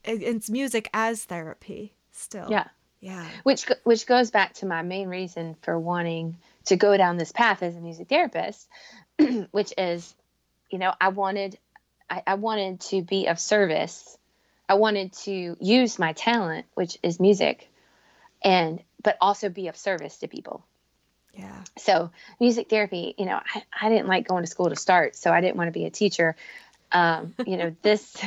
[0.03, 2.47] it's music as therapy still.
[2.49, 2.68] Yeah.
[3.01, 3.26] Yeah.
[3.43, 7.64] Which which goes back to my main reason for wanting to go down this path
[7.64, 8.68] as a music therapist,
[9.51, 10.14] which is
[10.70, 11.57] you know, I wanted
[12.09, 14.17] I, I wanted to be of service.
[14.67, 17.70] I wanted to use my talent, which is music,
[18.43, 20.63] and but also be of service to people.
[21.34, 21.63] Yeah.
[21.78, 25.32] So music therapy, you know, I, I didn't like going to school to start, so
[25.32, 26.36] I didn't want to be a teacher.
[26.91, 28.17] Um, you know, this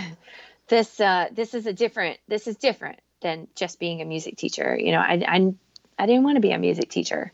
[0.68, 4.76] this uh, this is a different this is different than just being a music teacher.
[4.78, 5.54] You know, I I,
[5.98, 7.32] I didn't want to be a music teacher,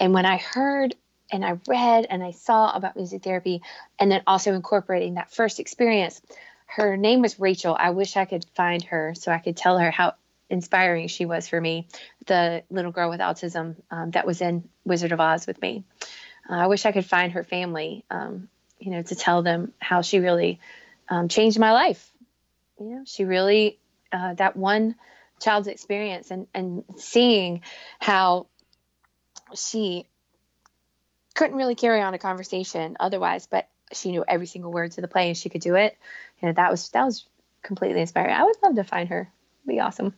[0.00, 0.94] and when I heard
[1.30, 3.62] and I read and I saw about music therapy
[3.98, 6.20] and then also incorporating that first experience.
[6.66, 7.76] Her name was Rachel.
[7.78, 10.14] I wish I could find her so I could tell her how
[10.50, 11.86] inspiring she was for me,
[12.26, 15.84] the little girl with autism um, that was in Wizard of Oz with me.
[16.48, 18.48] Uh, I wish I could find her family, um,
[18.78, 20.60] you know, to tell them how she really
[21.08, 22.10] um, changed my life.
[22.80, 23.78] You know, she really,
[24.12, 24.94] uh, that one
[25.40, 27.62] child's experience and, and seeing
[27.98, 28.46] how
[29.54, 30.06] she
[31.38, 35.06] couldn't really carry on a conversation otherwise, but she knew every single word to the
[35.06, 35.96] play and she could do it.
[36.42, 37.24] You know, that was that was
[37.62, 38.34] completely inspiring.
[38.34, 39.20] I would love to find her.
[39.20, 40.14] It'd be awesome.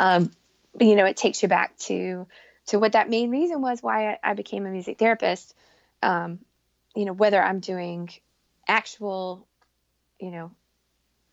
[0.00, 0.32] Um,
[0.74, 2.26] but you know, it takes you back to
[2.66, 5.54] to what that main reason was why I, I became a music therapist.
[6.02, 6.40] Um,
[6.96, 8.10] you know, whether I'm doing
[8.66, 9.46] actual,
[10.18, 10.50] you know,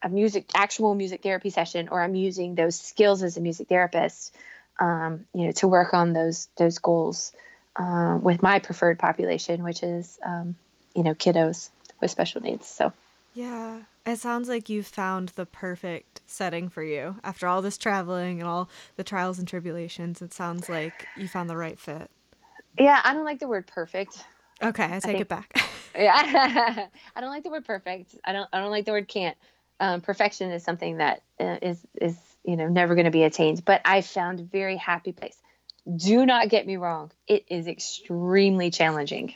[0.03, 4.35] a music actual music therapy session or I'm using those skills as a music therapist,
[4.79, 7.33] um, you know, to work on those those goals
[7.77, 10.55] uh, with my preferred population, which is, um,
[10.95, 11.69] you know, kiddos
[12.01, 12.67] with special needs.
[12.67, 12.91] So,
[13.33, 18.39] yeah, it sounds like you found the perfect setting for you after all this traveling
[18.39, 20.21] and all the trials and tribulations.
[20.21, 22.09] It sounds like you found the right fit.
[22.79, 24.23] Yeah, I don't like the word perfect.
[24.61, 25.59] Okay, I take I think, it back.
[25.95, 28.15] yeah, I don't like the word perfect.
[28.25, 28.49] I don't.
[28.51, 29.37] I don't like the word can't.
[29.79, 33.63] Um, perfection is something that uh, is is you know never going to be attained.
[33.63, 35.37] But I found a very happy place
[35.95, 39.33] do not get me wrong it is extremely challenging.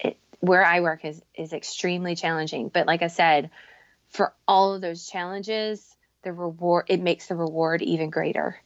[0.00, 2.68] It, where i work is is extremely challenging.
[2.68, 3.50] But like i said
[4.10, 8.60] for all of those challenges the reward it makes the reward even greater.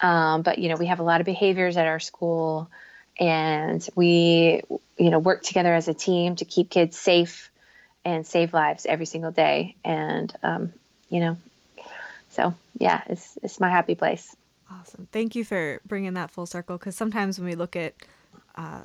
[0.00, 2.70] Um, but you know we have a lot of behaviors at our school
[3.18, 4.62] and we
[4.96, 7.50] you know work together as a team to keep kids safe
[8.04, 9.76] and save lives every single day.
[9.84, 10.72] And um,
[11.08, 11.36] you know
[12.30, 14.36] so yeah it's it's my happy place
[14.70, 15.08] Awesome.
[15.12, 17.94] Thank you for bringing that full circle because sometimes when we look at
[18.54, 18.82] uh,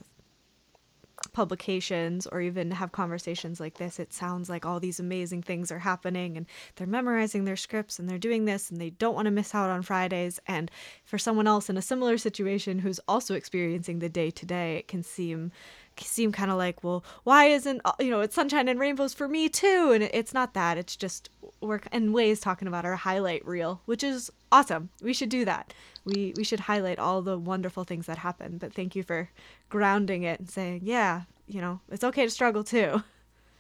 [1.34, 5.80] publications or even have conversations like this, it sounds like all these amazing things are
[5.80, 9.32] happening and they're memorizing their scripts and they're doing this and they don't want to
[9.32, 10.40] miss out on Fridays.
[10.48, 10.72] And
[11.04, 14.88] for someone else in a similar situation who's also experiencing the day to day, it
[14.88, 15.52] can seem
[16.00, 19.28] seem kind of like, well, why isn't uh, you know it's sunshine and rainbows for
[19.28, 19.92] me too?
[19.94, 20.78] And it's not that.
[20.78, 21.30] It's just
[21.62, 24.90] we're in ways talking about our highlight reel, which is awesome.
[25.02, 25.74] We should do that.
[26.06, 28.58] We we should highlight all the wonderful things that happen.
[28.58, 29.30] But thank you for
[29.70, 33.04] grounding it and saying, yeah, you know, it's okay to struggle too.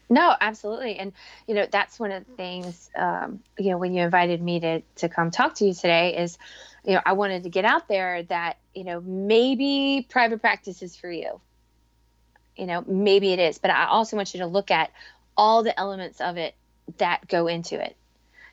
[0.09, 0.97] No, absolutely.
[0.97, 1.13] And,
[1.47, 4.81] you know, that's one of the things, um, you know, when you invited me to,
[4.97, 6.37] to come talk to you today is,
[6.85, 10.95] you know, I wanted to get out there that, you know, maybe private practice is
[10.95, 11.39] for you
[12.55, 14.91] you know maybe it is but i also want you to look at
[15.35, 16.55] all the elements of it
[16.97, 17.95] that go into it.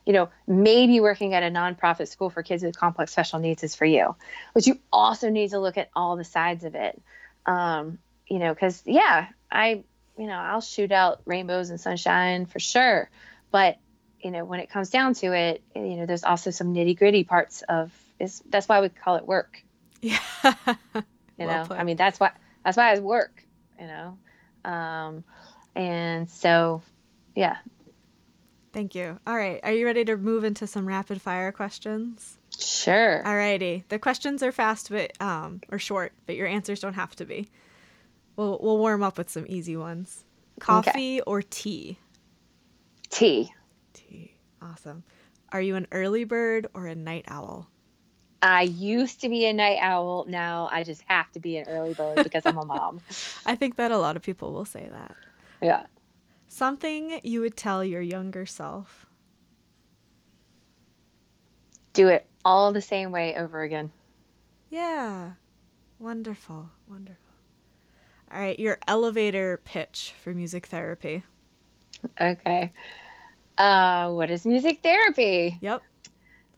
[0.07, 3.75] You know maybe working at a nonprofit school for kids with complex special needs is
[3.75, 4.17] for you
[4.55, 7.01] but you also need to look at all the sides of it.
[7.47, 9.83] Um, you know because yeah i
[10.17, 13.11] you know i'll shoot out rainbows and sunshine for sure
[13.51, 13.79] but
[14.21, 17.25] you know when it comes down to it you know there's also some nitty gritty
[17.25, 19.63] parts of is that's why we call it work.
[20.01, 20.19] Yeah.
[21.39, 21.79] You well know put.
[21.79, 22.33] i mean that's why
[22.63, 23.43] that's why it's work
[23.81, 24.19] you know
[24.65, 25.25] um,
[25.75, 26.83] and so
[27.35, 27.57] yeah
[28.73, 33.27] thank you all right are you ready to move into some rapid fire questions Sure.
[33.27, 33.85] All righty.
[33.89, 37.49] The questions are fast, but um, or short, but your answers don't have to be.
[38.37, 40.25] We'll we'll warm up with some easy ones.
[40.59, 41.21] Coffee okay.
[41.27, 41.99] or tea?
[43.09, 43.53] Tea.
[43.95, 44.35] Tea.
[44.61, 45.05] Awesome.
[45.53, 47.69] Are you an early bird or a night owl?
[48.43, 50.25] I used to be a night owl.
[50.29, 53.01] Now I just have to be an early bird because I'm a mom.
[53.47, 55.17] I think that a lot of people will say that.
[55.61, 55.85] Yeah.
[56.49, 59.07] Something you would tell your younger self.
[61.93, 63.91] Do it all the same way over again.
[64.71, 65.33] Yeah.
[65.99, 66.71] Wonderful.
[66.89, 67.19] Wonderful.
[68.33, 71.25] All right, your elevator pitch for music therapy.
[72.21, 72.73] Okay.
[73.59, 75.59] Uh, what is music therapy?
[75.61, 75.83] Yep.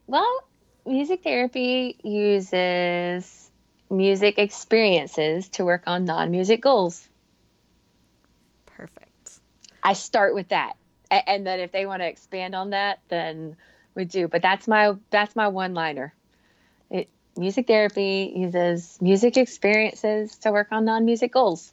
[0.05, 0.43] Well,
[0.85, 3.51] music therapy uses
[3.89, 7.07] music experiences to work on non music goals.
[8.65, 9.39] Perfect.
[9.81, 10.73] I start with that.
[11.11, 13.55] And then if they want to expand on that, then
[13.93, 14.27] we do.
[14.27, 16.13] But that's my that's my one liner.
[16.89, 21.71] It music therapy uses music experiences to work on non music goals.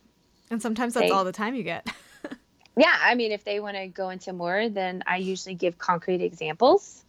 [0.51, 1.87] And sometimes that's they, all the time you get.
[2.77, 6.21] yeah, I mean if they want to go into more, then I usually give concrete
[6.21, 7.03] examples.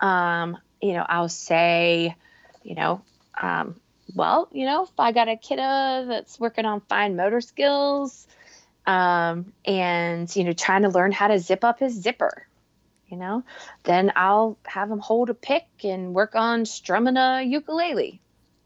[0.00, 2.14] Um, you know, I'll say,
[2.62, 3.00] you know,
[3.40, 3.76] um,
[4.14, 8.26] well, you know, if I got a kiddo that's working on fine motor skills,
[8.86, 12.46] um, and you know, trying to learn how to zip up his zipper,
[13.08, 13.44] you know,
[13.84, 18.20] then I'll have him hold a pick and work on strumming a ukulele,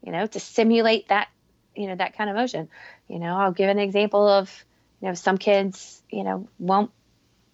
[0.05, 1.29] you know, to simulate that,
[1.73, 2.67] you know, that kind of motion.
[3.07, 4.65] You know, I'll give an example of,
[5.01, 6.91] you know, some kids, you know, won't,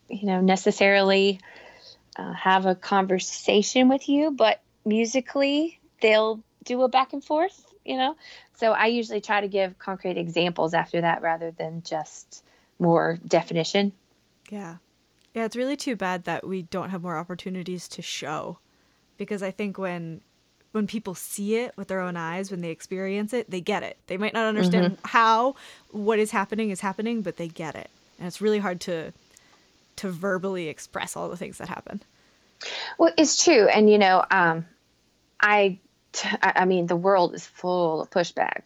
[0.10, 1.40] you know, necessarily
[2.16, 7.98] uh, have a conversation with you, but musically they'll do a back and forth, you
[7.98, 8.16] know?
[8.56, 12.44] So I usually try to give concrete examples after that rather than just
[12.80, 13.92] more definition.
[14.50, 14.78] Yeah.
[15.34, 18.58] Yeah, it's really too bad that we don't have more opportunities to show
[19.18, 20.22] because I think when
[20.72, 23.98] when people see it with their own eyes, when they experience it, they get it.
[24.08, 25.08] They might not understand mm-hmm.
[25.08, 25.56] how
[25.92, 27.90] what is happening is happening, but they get it.
[28.20, 29.14] And it's really hard to
[29.98, 32.02] to verbally express all the things that happen.
[32.98, 34.66] Well, it's true, and you know, um,
[35.42, 35.80] I,
[36.42, 38.64] I mean, the world is full of pushback,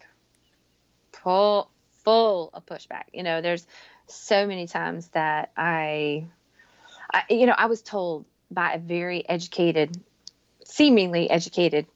[1.12, 1.70] full,
[2.04, 3.04] full of pushback.
[3.12, 3.66] You know, there's
[4.06, 6.26] so many times that I,
[7.12, 9.96] I, you know, I was told by a very educated,
[10.64, 11.86] seemingly educated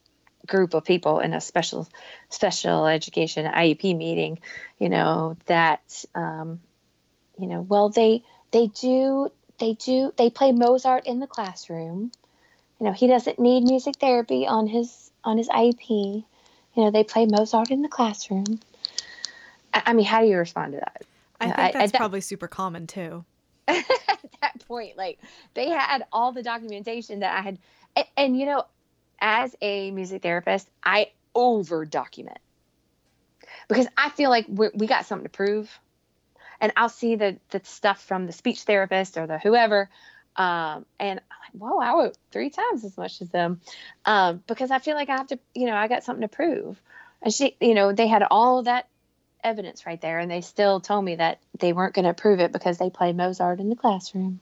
[0.45, 1.87] group of people in a special
[2.29, 4.39] special education IEP meeting,
[4.79, 6.59] you know, that um,
[7.39, 9.29] you know, well they they do
[9.59, 12.11] they do they play Mozart in the classroom.
[12.79, 16.23] You know, he doesn't need music therapy on his on his IEP.
[16.75, 18.59] You know, they play Mozart in the classroom.
[19.73, 21.03] I, I mean, how do you respond to that?
[21.39, 23.23] I think that's I, probably super common too.
[23.67, 23.85] at
[24.41, 25.19] that point, like
[25.53, 27.59] they had all the documentation that I had,
[27.95, 28.65] and, and you know,
[29.19, 32.37] as a music therapist, I over document
[33.67, 35.79] because I feel like we got something to prove
[36.59, 39.89] and I'll see the the stuff from the speech therapist or the whoever,
[40.35, 43.61] um, and I'm like, whoa, I wrote three times as much as them,
[44.05, 46.81] um, because I feel like I have to, you know, I got something to prove.
[47.21, 48.87] And she, you know, they had all that
[49.43, 52.51] evidence right there, and they still told me that they weren't going to prove it
[52.51, 54.39] because they played Mozart in the classroom.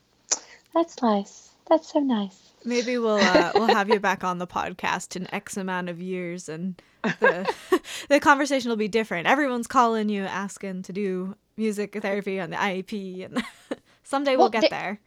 [0.74, 1.52] That's nice.
[1.70, 2.38] That's so nice.
[2.66, 6.50] Maybe we'll uh, we'll have you back on the podcast in X amount of years,
[6.50, 7.54] and the
[8.10, 9.28] the conversation will be different.
[9.28, 13.44] Everyone's calling you, asking to do music therapy on the IEP, and
[14.04, 15.00] someday we'll, we'll get there.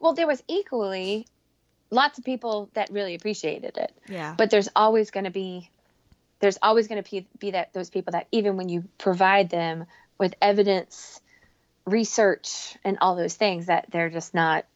[0.00, 1.26] Well, there was equally
[1.90, 3.96] lots of people that really appreciated it.
[4.08, 4.34] Yeah.
[4.36, 5.70] But there's always going to be
[6.40, 9.86] there's always going to be, be that those people that even when you provide them
[10.18, 11.20] with evidence,
[11.86, 14.66] research, and all those things, that they're just not,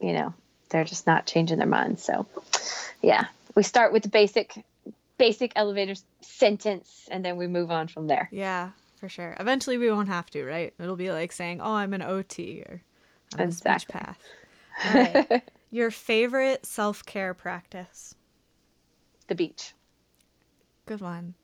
[0.00, 0.34] you know,
[0.68, 2.02] they're just not changing their minds.
[2.02, 2.26] So,
[3.00, 4.62] yeah, we start with the basic
[5.22, 8.28] basic elevator sentence and then we move on from there.
[8.32, 9.36] Yeah, for sure.
[9.38, 10.74] Eventually, we won't have to, right?
[10.80, 12.82] It'll be like saying, "Oh, I'm an OT" or
[13.34, 13.72] "I'm exactly.
[13.72, 14.18] a speech path."
[14.84, 15.42] Right.
[15.70, 18.16] Your favorite self care practice?
[19.28, 19.74] The beach.
[20.86, 21.34] Good one.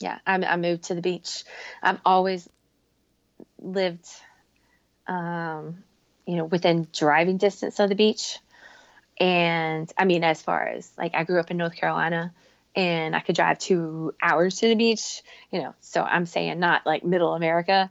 [0.00, 1.44] Yeah, I, I moved to the beach.
[1.80, 2.48] I've always
[3.60, 4.08] lived,
[5.06, 5.84] um,
[6.26, 8.40] you know, within driving distance of the beach.
[9.20, 12.34] And I mean, as far as like, I grew up in North Carolina
[12.78, 15.74] and I could drive two hours to the beach, you know.
[15.80, 17.90] So I'm saying not like middle America.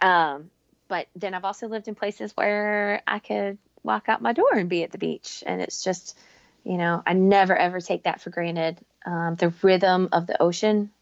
[0.00, 0.48] Um,
[0.86, 4.68] but then I've also lived in places where I could walk out my door and
[4.68, 5.42] be at the beach.
[5.44, 6.16] And it's just,
[6.62, 8.78] you know, I never ever take that for granted.
[9.04, 10.92] Um, the rhythm of the ocean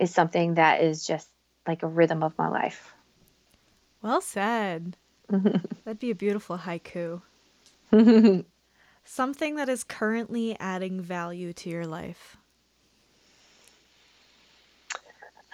[0.00, 1.28] is something that is just
[1.64, 2.92] like a rhythm of my life.
[4.02, 4.96] Well said.
[5.28, 7.22] That'd be a beautiful haiku.
[9.06, 12.36] something that is currently adding value to your life.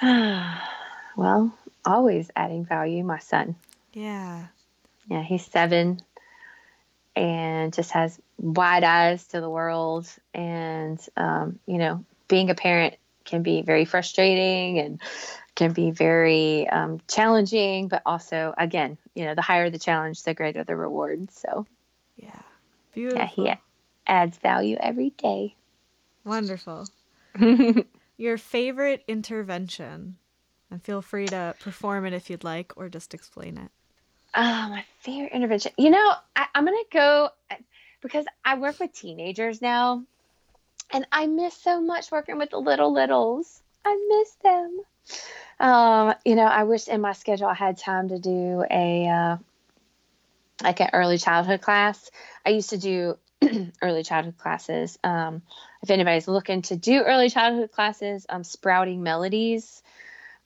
[0.02, 3.54] well, always adding value, my son.
[3.92, 4.46] Yeah.
[5.08, 6.00] Yeah, he's seven
[7.14, 10.08] and just has wide eyes to the world.
[10.34, 12.94] And, um, you know, being a parent
[13.24, 15.00] can be very frustrating and
[15.54, 20.34] can be very um, challenging, but also, again, you know, the higher the challenge, the
[20.34, 21.30] greater the reward.
[21.32, 21.66] So,
[22.16, 22.40] yeah,
[22.92, 23.44] beautiful.
[23.44, 23.60] Yeah, he
[24.06, 25.54] adds value every day.
[26.24, 26.88] Wonderful.
[28.16, 30.16] Your favorite intervention,
[30.70, 33.70] and feel free to perform it if you'd like, or just explain it.
[34.34, 35.72] Oh, my favorite intervention.
[35.76, 37.30] You know, I, I'm gonna go
[38.00, 40.04] because I work with teenagers now,
[40.92, 43.62] and I miss so much working with the little littles.
[43.84, 44.80] I miss them.
[45.60, 49.36] Um, you know, I wish in my schedule I had time to do a uh,
[50.62, 52.10] like an early childhood class.
[52.44, 53.18] I used to do
[53.82, 54.98] early childhood classes.
[55.02, 55.42] Um,
[55.82, 59.82] if anybody's looking to do early childhood classes, um, Sprouting Melodies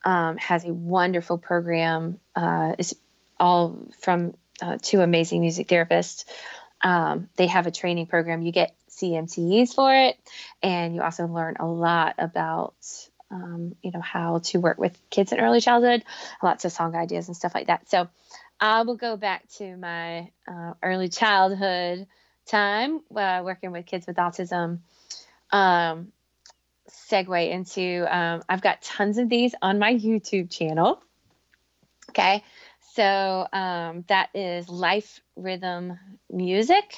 [0.04, 2.18] um, has a wonderful program.
[2.34, 2.94] Uh, it's
[3.38, 6.24] all from uh, two amazing music therapists.
[6.82, 8.42] Um, they have a training program.
[8.42, 10.16] You get CMTs for it,
[10.62, 12.74] and you also learn a lot about
[13.30, 16.04] um, you know how to work with kids in early childhood,
[16.42, 17.88] lots of song ideas and stuff like that.
[17.90, 18.08] So
[18.60, 22.06] I will go back to my uh, early childhood
[22.46, 24.80] time uh, working with kids with autism.
[25.50, 26.12] Um,
[26.88, 31.02] segue into um, I've got tons of these on my YouTube channel.
[32.10, 32.42] Okay,
[32.94, 35.98] so um, that is Life Rhythm
[36.30, 36.96] Music,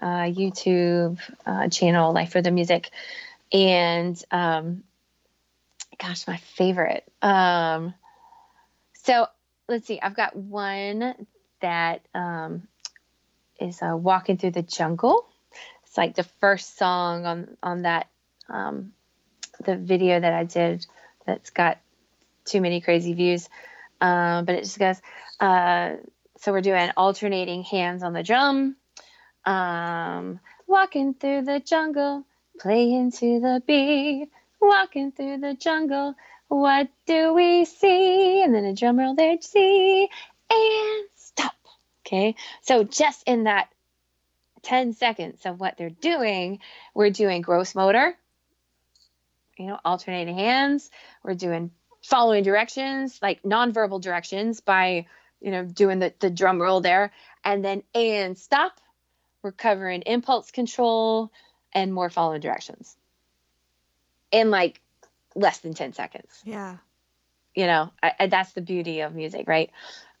[0.00, 2.90] uh, YouTube uh, channel, Life Rhythm Music.
[3.52, 4.84] And um,
[5.98, 7.04] gosh, my favorite.
[7.20, 7.92] Um,
[8.94, 9.26] so
[9.70, 11.14] let's see, I've got one
[11.60, 12.66] that um,
[13.60, 15.26] is uh, Walking Through the Jungle.
[15.84, 18.08] It's like the first song on, on that,
[18.48, 18.92] um,
[19.64, 20.86] the video that I did
[21.24, 21.78] that's got
[22.44, 23.48] too many crazy views.
[24.00, 25.00] Um, but it just goes,
[25.38, 25.92] uh,
[26.38, 28.76] so we're doing alternating hands on the drum.
[29.44, 32.24] Um, walking through the jungle,
[32.58, 34.30] playing to the beat.
[34.62, 36.14] Walking through the jungle,
[36.50, 38.42] what do we see?
[38.42, 40.08] And then a drum roll there see.
[40.50, 41.54] And stop.
[42.04, 42.34] Okay.
[42.62, 43.68] So just in that
[44.62, 46.58] 10 seconds of what they're doing,
[46.92, 48.16] we're doing gross motor,
[49.56, 50.90] you know, alternating hands.
[51.22, 51.70] We're doing
[52.02, 55.06] following directions, like nonverbal directions by,
[55.40, 57.12] you know, doing the, the drum roll there.
[57.44, 58.80] And then and stop.
[59.40, 61.30] We're covering impulse control
[61.72, 62.96] and more following directions
[64.32, 64.80] in like
[65.34, 66.42] less than 10 seconds.
[66.44, 66.76] Yeah.
[67.54, 69.70] You know, I, I, that's the beauty of music, right?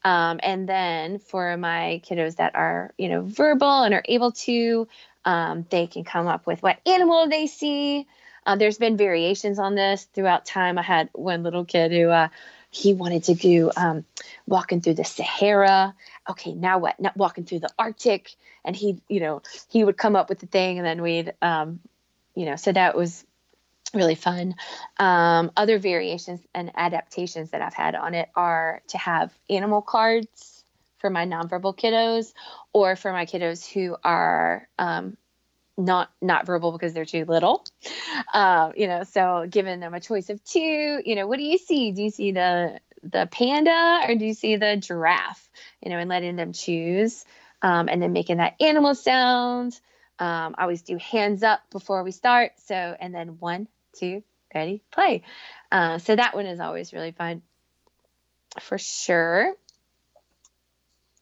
[0.02, 4.88] Um, and then for my kiddos that are, you know, verbal and are able to,
[5.24, 8.06] um, they can come up with what animal they see,
[8.46, 10.78] uh, there's been variations on this throughout time.
[10.78, 12.28] I had one little kid who uh,
[12.70, 14.04] he wanted to do um,
[14.46, 15.94] walking through the Sahara.
[16.28, 16.98] Okay, now what?
[17.00, 18.34] Not walking through the Arctic,
[18.64, 21.80] and he, you know, he would come up with the thing, and then we'd, um,
[22.34, 23.24] you know, so that was
[23.94, 24.54] really fun.
[24.98, 30.64] Um, other variations and adaptations that I've had on it are to have animal cards
[30.98, 32.32] for my nonverbal kiddos,
[32.72, 35.16] or for my kiddos who are um,
[35.76, 37.64] not not verbal because they're too little.
[38.32, 41.58] Uh, you know so giving them a choice of two you know what do you
[41.58, 41.92] see?
[41.92, 45.48] Do you see the the panda or do you see the giraffe
[45.82, 47.24] you know and letting them choose
[47.62, 49.78] um, and then making that animal sound.
[50.18, 52.52] Um, i always do hands up before we start.
[52.66, 53.68] So and then one
[53.98, 54.22] two
[54.54, 55.22] ready play
[55.72, 57.42] uh, so that one is always really fun
[58.60, 59.54] for sure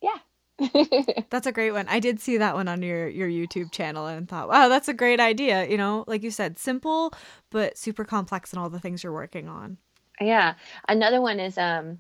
[0.01, 0.19] yeah
[1.31, 1.87] that's a great one.
[1.89, 4.95] I did see that one on your your YouTube channel and thought, wow, that's a
[4.95, 5.69] great idea.
[5.69, 7.13] You know, like you said, simple
[7.51, 9.79] but super complex in all the things you're working on.
[10.21, 10.55] Yeah.
[10.89, 11.99] Another one is um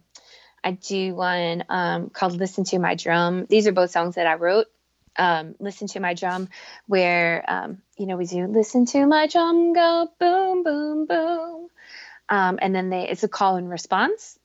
[0.65, 3.47] I do one um called Listen to My Drum.
[3.49, 4.67] These are both songs that I wrote.
[5.19, 6.49] Um, listen to my drum
[6.87, 11.69] where um, you know we do listen to my drum go boom boom boom
[12.29, 14.39] um, and then they it's a call and response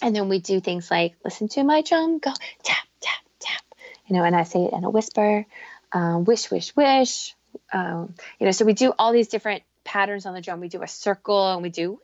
[0.00, 2.32] and then we do things like listen to my drum go
[2.62, 3.62] tap tap tap,
[4.06, 5.46] you know, and I say it in a whisper,
[5.92, 7.34] um, wish, wish, wish.
[7.72, 10.60] Um, you know, so we do all these different patterns on the drum.
[10.60, 11.98] We do a circle and we do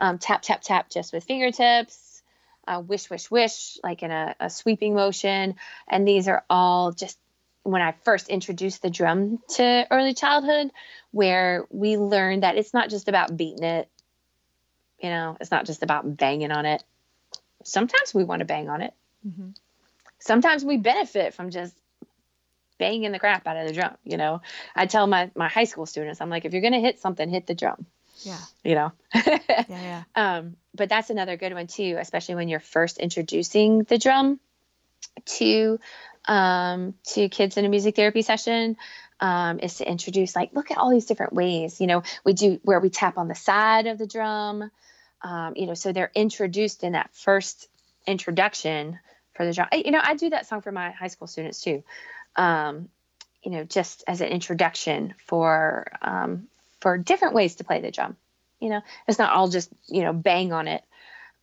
[0.00, 2.05] um, tap, tap, tap just with fingertips,
[2.66, 5.56] uh, wish, wish, wish, like in a, a sweeping motion.
[5.88, 7.18] And these are all just
[7.62, 10.70] when I first introduced the drum to early childhood,
[11.10, 13.88] where we learned that it's not just about beating it,
[15.00, 16.82] you know, it's not just about banging on it.
[17.64, 18.94] Sometimes we want to bang on it.
[19.26, 19.50] Mm-hmm
[20.26, 21.74] sometimes we benefit from just
[22.78, 23.96] banging the crap out of the drum.
[24.04, 24.42] You know,
[24.74, 27.46] I tell my my high school students, I'm like, if you're gonna hit something, hit
[27.46, 27.86] the drum.
[28.22, 28.38] Yeah.
[28.64, 28.92] You know.
[29.14, 29.38] yeah,
[29.68, 30.02] yeah.
[30.14, 34.40] Um, but that's another good one too, especially when you're first introducing the drum
[35.24, 35.78] to
[36.26, 38.76] um, to kids in a music therapy session.
[39.18, 42.60] Um, is to introduce like look at all these different ways you know we do
[42.64, 44.70] where we tap on the side of the drum
[45.22, 47.66] um, you know so they're introduced in that first
[48.06, 48.98] introduction
[49.32, 51.82] for the drum you know i do that song for my high school students too
[52.36, 52.90] um,
[53.46, 56.48] you know, just as an introduction for um,
[56.80, 58.16] for different ways to play the drum.
[58.66, 60.82] You know, it's not all just you know bang on it.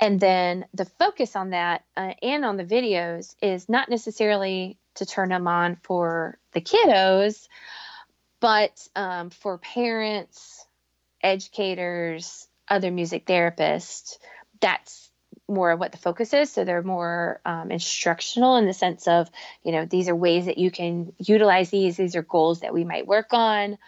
[0.01, 5.07] And then the focus on that uh, and on the videos is not necessarily to
[5.07, 7.49] turn them on for the kiddos,
[8.45, 10.67] but um, for parents,
[11.23, 14.19] educators, other music therapists.
[14.61, 15.11] That's
[15.49, 16.53] more of what the focus is.
[16.53, 19.31] So they're more um, instructional in the sense of,
[19.63, 21.97] you know, these are ways that you can utilize these.
[21.97, 23.79] These are goals that we might work on.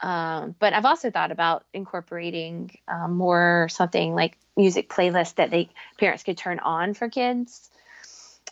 [0.00, 5.68] Um, but I've also thought about incorporating um, more something like music playlists that they
[5.98, 7.68] parents could turn on for kids,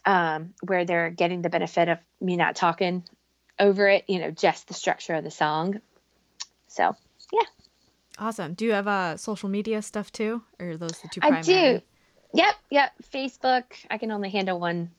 [0.04, 3.04] um, where they're getting the benefit of me not talking
[3.60, 4.04] over it.
[4.08, 5.80] You know, just the structure of the song.
[6.66, 6.96] So
[7.32, 7.42] yeah,
[8.18, 8.52] Awesome.
[8.54, 11.78] Do you have uh, social media stuff too, or are those the two I primary?
[11.78, 11.80] do.
[12.34, 12.92] Yep, yep.
[13.12, 13.64] Facebook.
[13.90, 14.90] I can only handle one.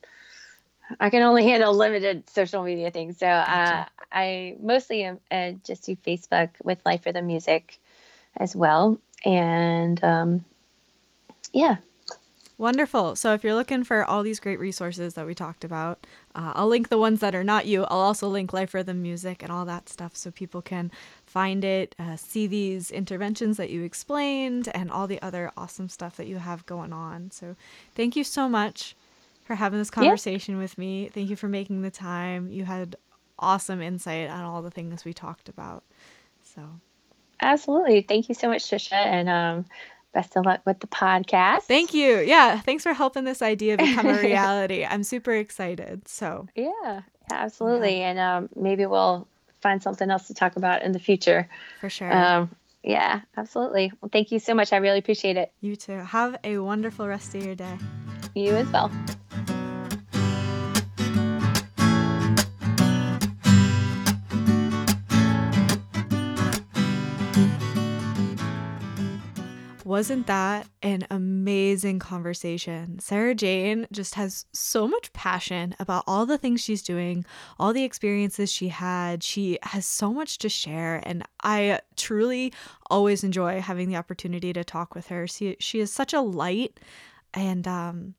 [0.98, 3.18] I can only handle limited social media things.
[3.18, 7.78] So uh, I mostly am, uh, just do Facebook with Life Rhythm Music
[8.36, 8.98] as well.
[9.24, 10.44] And um,
[11.52, 11.76] yeah,
[12.62, 13.16] Wonderful.
[13.16, 16.06] So if you're looking for all these great resources that we talked about,
[16.36, 17.82] uh, I'll link the ones that are not you.
[17.82, 20.92] I'll also link Life Rhythm Music and all that stuff so people can
[21.26, 26.16] find it, uh, see these interventions that you explained, and all the other awesome stuff
[26.18, 27.32] that you have going on.
[27.32, 27.56] So
[27.96, 28.94] thank you so much
[29.42, 31.10] for having this conversation with me.
[31.12, 32.48] Thank you for making the time.
[32.52, 32.94] You had
[33.40, 35.82] awesome insight on all the things we talked about.
[36.54, 36.62] So
[37.40, 38.02] absolutely.
[38.02, 38.92] Thank you so much, Trisha.
[38.92, 39.64] And um,
[40.12, 41.62] best of luck with the podcast.
[41.62, 42.18] thank you.
[42.18, 44.84] Yeah, thanks for helping this idea become a reality.
[44.84, 46.06] I'm super excited.
[46.08, 48.02] So Yeah, yeah absolutely.
[48.02, 49.26] And um, maybe we'll
[49.60, 51.48] find something else to talk about in the future.
[51.80, 52.12] for sure.
[52.12, 52.50] Um,
[52.82, 53.92] yeah, absolutely.
[54.00, 54.72] Well, thank you so much.
[54.72, 55.52] I really appreciate it.
[55.60, 55.98] You too.
[55.98, 57.78] Have a wonderful rest of your day.
[58.34, 58.90] You as well.
[69.92, 72.98] Wasn't that an amazing conversation?
[72.98, 77.26] Sarah Jane just has so much passion about all the things she's doing,
[77.58, 79.22] all the experiences she had.
[79.22, 82.54] She has so much to share, and I truly
[82.88, 85.26] always enjoy having the opportunity to talk with her.
[85.26, 86.80] She, she is such a light
[87.34, 88.14] and um,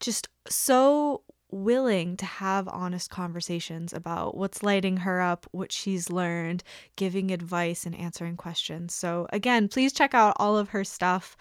[0.00, 1.20] just so
[1.50, 6.62] willing to have honest conversations about what's lighting her up, what she's learned,
[6.96, 8.94] giving advice, and answering questions.
[8.94, 11.36] So, again, please check out all of her stuff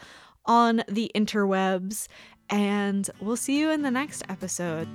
[0.46, 2.08] on the interwebs,
[2.50, 4.88] and we'll see you in the next episode.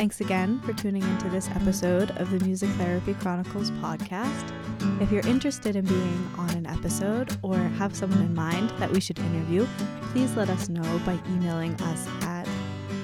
[0.00, 4.50] Thanks again for tuning into this episode of the Music Therapy Chronicles podcast.
[4.98, 8.98] If you're interested in being on an episode or have someone in mind that we
[8.98, 9.66] should interview,
[10.04, 12.48] please let us know by emailing us at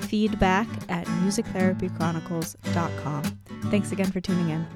[0.09, 3.23] feedback at musictherapychronicles.com.
[3.65, 4.67] Thanks again for tuning in.